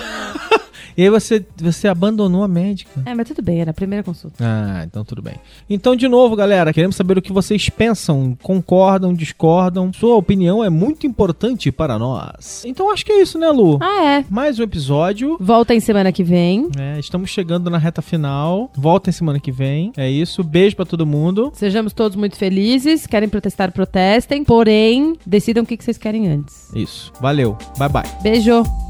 [0.96, 3.02] E aí você, você abandonou a médica.
[3.06, 4.36] É, mas tudo bem, era a primeira consulta.
[4.40, 5.34] Ah, então tudo bem.
[5.68, 9.92] Então, de novo, galera, queremos saber o que vocês pensam, concordam, discordam.
[9.92, 12.62] Sua opinião é muito importante para nós.
[12.64, 13.78] Então acho que é isso, né, Lu?
[13.80, 14.24] Ah, é.
[14.28, 15.36] Mais um episódio.
[15.40, 16.68] Volta em semana que vem.
[16.78, 18.70] É, estamos chegando na reta final.
[18.74, 19.92] Voltem semana que vem.
[19.96, 20.42] É isso.
[20.42, 21.50] Beijo pra todo mundo.
[21.54, 23.06] Sejamos todos muito felizes.
[23.06, 24.44] Querem protestar, protestem.
[24.44, 26.70] Porém, decidam o que que vocês querem antes.
[26.74, 27.12] Isso.
[27.20, 27.56] Valeu.
[27.78, 28.22] Bye bye.
[28.22, 28.89] Beijo.